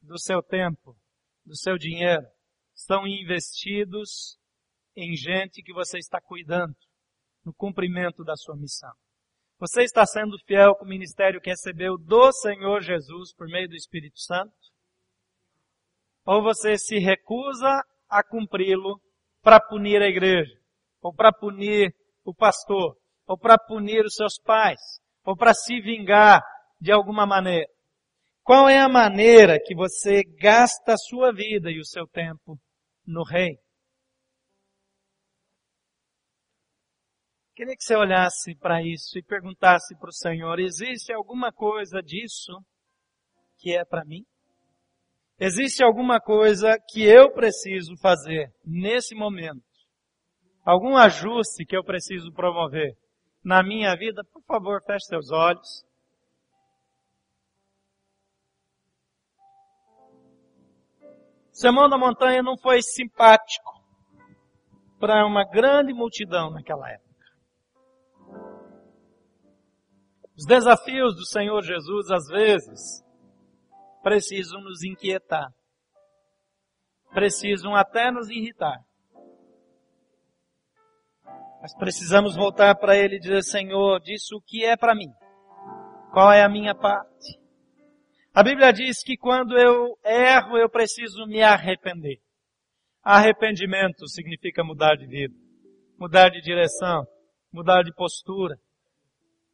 do 0.00 0.18
seu 0.18 0.40
tempo, 0.40 0.96
do 1.44 1.56
seu 1.56 1.76
dinheiro, 1.76 2.24
estão 2.74 3.06
investidos 3.06 4.38
em 4.96 5.16
gente 5.16 5.62
que 5.62 5.72
você 5.72 5.98
está 5.98 6.20
cuidando 6.20 6.76
no 7.44 7.52
cumprimento 7.52 8.22
da 8.22 8.36
sua 8.36 8.56
missão? 8.56 8.92
Você 9.58 9.82
está 9.82 10.06
sendo 10.06 10.38
fiel 10.46 10.74
com 10.76 10.84
o 10.84 10.88
ministério 10.88 11.40
que 11.40 11.50
recebeu 11.50 11.98
do 11.98 12.32
Senhor 12.32 12.80
Jesus 12.80 13.34
por 13.34 13.46
meio 13.48 13.68
do 13.68 13.74
Espírito 13.74 14.18
Santo? 14.20 14.54
Ou 16.24 16.42
você 16.42 16.78
se 16.78 16.98
recusa 16.98 17.82
a 18.08 18.22
cumpri-lo 18.22 19.00
para 19.42 19.60
punir 19.60 20.00
a 20.00 20.08
igreja? 20.08 20.56
Ou 21.02 21.12
para 21.12 21.32
punir 21.32 21.94
o 22.24 22.32
pastor? 22.32 22.96
Ou 23.26 23.36
para 23.36 23.58
punir 23.58 24.04
os 24.04 24.14
seus 24.14 24.38
pais? 24.38 24.80
Ou 25.24 25.36
para 25.36 25.52
se 25.52 25.80
vingar 25.80 26.40
de 26.80 26.92
alguma 26.92 27.26
maneira. 27.26 27.68
Qual 28.42 28.68
é 28.68 28.78
a 28.78 28.88
maneira 28.88 29.58
que 29.62 29.74
você 29.74 30.22
gasta 30.24 30.94
a 30.94 30.96
sua 30.96 31.32
vida 31.32 31.70
e 31.70 31.78
o 31.78 31.84
seu 31.84 32.06
tempo 32.06 32.58
no 33.06 33.22
reino? 33.22 33.58
Queria 37.54 37.76
que 37.76 37.84
você 37.84 37.94
olhasse 37.94 38.56
para 38.56 38.82
isso 38.82 39.18
e 39.18 39.22
perguntasse 39.22 39.94
para 39.98 40.08
o 40.08 40.12
Senhor: 40.12 40.58
existe 40.58 41.12
alguma 41.12 41.52
coisa 41.52 42.00
disso 42.02 42.52
que 43.58 43.76
é 43.76 43.84
para 43.84 44.04
mim? 44.04 44.24
Existe 45.38 45.82
alguma 45.82 46.20
coisa 46.20 46.76
que 46.88 47.02
eu 47.02 47.32
preciso 47.32 47.96
fazer 47.98 48.50
nesse 48.64 49.14
momento? 49.14 49.62
Algum 50.64 50.96
ajuste 50.96 51.64
que 51.64 51.76
eu 51.76 51.84
preciso 51.84 52.32
promover 52.32 52.96
na 53.44 53.62
minha 53.62 53.94
vida? 53.96 54.22
Por 54.32 54.42
favor, 54.44 54.82
feche 54.84 55.06
seus 55.06 55.30
olhos. 55.30 55.84
Sermão 61.60 61.90
da 61.90 61.98
Montanha 61.98 62.42
não 62.42 62.56
foi 62.56 62.80
simpático 62.80 63.84
para 64.98 65.26
uma 65.26 65.44
grande 65.44 65.92
multidão 65.92 66.50
naquela 66.50 66.90
época. 66.90 67.26
Os 70.34 70.46
desafios 70.46 71.14
do 71.14 71.26
Senhor 71.26 71.60
Jesus, 71.62 72.10
às 72.10 72.26
vezes, 72.28 73.04
precisam 74.02 74.58
nos 74.62 74.82
inquietar. 74.82 75.52
Precisam 77.12 77.74
até 77.74 78.10
nos 78.10 78.30
irritar. 78.30 78.78
Mas 81.60 81.76
precisamos 81.76 82.36
voltar 82.36 82.74
para 82.76 82.96
Ele 82.96 83.16
e 83.16 83.20
dizer, 83.20 83.42
Senhor, 83.42 84.00
disso 84.00 84.38
o 84.38 84.42
que 84.42 84.64
é 84.64 84.78
para 84.78 84.94
mim. 84.94 85.12
Qual 86.10 86.32
é 86.32 86.42
a 86.42 86.48
minha 86.48 86.74
parte? 86.74 87.38
A 88.32 88.44
Bíblia 88.44 88.72
diz 88.72 89.02
que 89.02 89.16
quando 89.16 89.58
eu 89.58 89.98
erro, 90.04 90.56
eu 90.56 90.70
preciso 90.70 91.26
me 91.26 91.42
arrepender. 91.42 92.18
Arrependimento 93.02 94.06
significa 94.08 94.62
mudar 94.62 94.94
de 94.94 95.06
vida, 95.06 95.34
mudar 95.98 96.28
de 96.28 96.40
direção, 96.40 97.04
mudar 97.52 97.82
de 97.82 97.92
postura, 97.94 98.56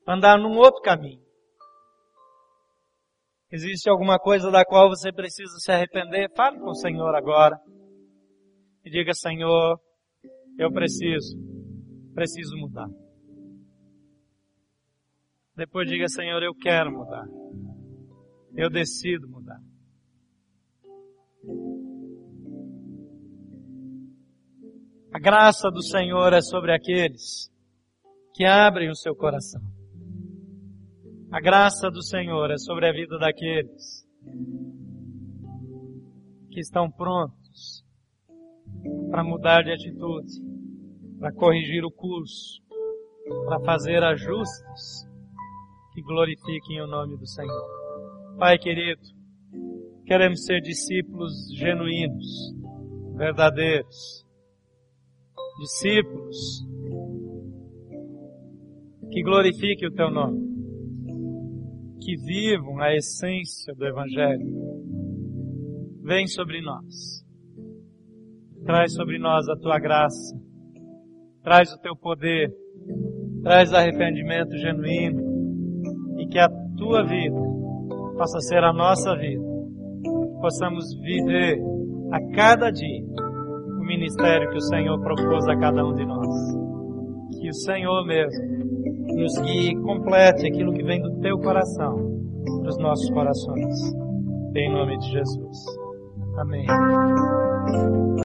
andar 0.06 0.38
num 0.38 0.58
outro 0.58 0.82
caminho. 0.82 1.24
Existe 3.50 3.88
alguma 3.88 4.18
coisa 4.18 4.50
da 4.50 4.64
qual 4.64 4.88
você 4.88 5.12
precisa 5.12 5.56
se 5.58 5.70
arrepender? 5.72 6.30
Fale 6.36 6.58
com 6.58 6.70
o 6.70 6.74
Senhor 6.74 7.14
agora. 7.14 7.56
E 8.84 8.90
diga, 8.90 9.14
Senhor, 9.14 9.80
eu 10.58 10.70
preciso, 10.70 11.34
preciso 12.14 12.56
mudar. 12.56 12.88
Depois 15.56 15.88
diga, 15.88 16.08
Senhor, 16.08 16.42
eu 16.42 16.54
quero 16.54 16.90
mudar. 16.90 17.24
Eu 18.56 18.70
decido 18.70 19.28
mudar. 19.28 19.60
A 25.12 25.18
graça 25.18 25.70
do 25.70 25.82
Senhor 25.82 26.32
é 26.32 26.40
sobre 26.40 26.74
aqueles 26.74 27.50
que 28.34 28.44
abrem 28.44 28.90
o 28.90 28.94
seu 28.94 29.14
coração. 29.14 29.62
A 31.30 31.40
graça 31.40 31.90
do 31.90 32.02
Senhor 32.02 32.50
é 32.50 32.58
sobre 32.58 32.88
a 32.88 32.92
vida 32.92 33.18
daqueles 33.18 34.06
que 36.50 36.60
estão 36.60 36.90
prontos 36.90 37.84
para 39.10 39.22
mudar 39.22 39.62
de 39.62 39.72
atitude, 39.72 40.32
para 41.18 41.32
corrigir 41.32 41.84
o 41.84 41.90
curso, 41.90 42.62
para 43.46 43.60
fazer 43.60 44.02
ajustes 44.02 45.06
que 45.92 46.02
glorifiquem 46.02 46.80
o 46.82 46.86
nome 46.86 47.16
do 47.16 47.26
Senhor. 47.26 47.85
Pai 48.38 48.58
querido, 48.58 49.00
queremos 50.04 50.44
ser 50.44 50.60
discípulos 50.60 51.32
genuínos, 51.56 52.54
verdadeiros, 53.16 54.26
discípulos 55.58 56.66
que 59.10 59.22
glorifiquem 59.22 59.88
o 59.88 59.94
teu 59.94 60.10
nome, 60.10 60.38
que 61.98 62.14
vivam 62.26 62.78
a 62.78 62.94
essência 62.94 63.74
do 63.74 63.86
Evangelho. 63.86 64.46
Vem 66.02 66.26
sobre 66.26 66.60
nós, 66.60 67.24
traz 68.66 68.92
sobre 68.92 69.18
nós 69.18 69.48
a 69.48 69.56
tua 69.56 69.78
graça, 69.78 70.38
traz 71.42 71.72
o 71.72 71.78
teu 71.78 71.96
poder, 71.96 72.54
traz 73.42 73.72
arrependimento 73.72 74.54
genuíno 74.58 76.20
e 76.20 76.26
que 76.26 76.38
a 76.38 76.50
tua 76.76 77.02
vida 77.02 77.56
possa 78.16 78.40
ser 78.40 78.62
a 78.64 78.72
nossa 78.72 79.14
vida, 79.16 79.42
possamos 80.40 80.84
viver 81.00 81.58
a 82.12 82.34
cada 82.34 82.70
dia 82.70 83.02
o 83.78 83.84
ministério 83.84 84.50
que 84.50 84.56
o 84.56 84.62
Senhor 84.62 84.98
propôs 85.00 85.46
a 85.48 85.56
cada 85.56 85.84
um 85.84 85.92
de 85.94 86.04
nós. 86.04 86.28
Que 87.40 87.48
o 87.48 87.54
Senhor 87.54 88.06
mesmo 88.06 88.66
nos 89.16 89.38
guie 89.42 89.70
e 89.70 89.82
complete 89.82 90.46
aquilo 90.46 90.72
que 90.72 90.82
vem 90.82 91.00
do 91.00 91.20
teu 91.20 91.38
coração 91.38 91.94
para 92.60 92.70
os 92.70 92.78
nossos 92.78 93.10
corações. 93.10 93.74
Em 94.56 94.72
nome 94.72 94.98
de 94.98 95.10
Jesus. 95.10 95.58
Amém. 96.38 96.66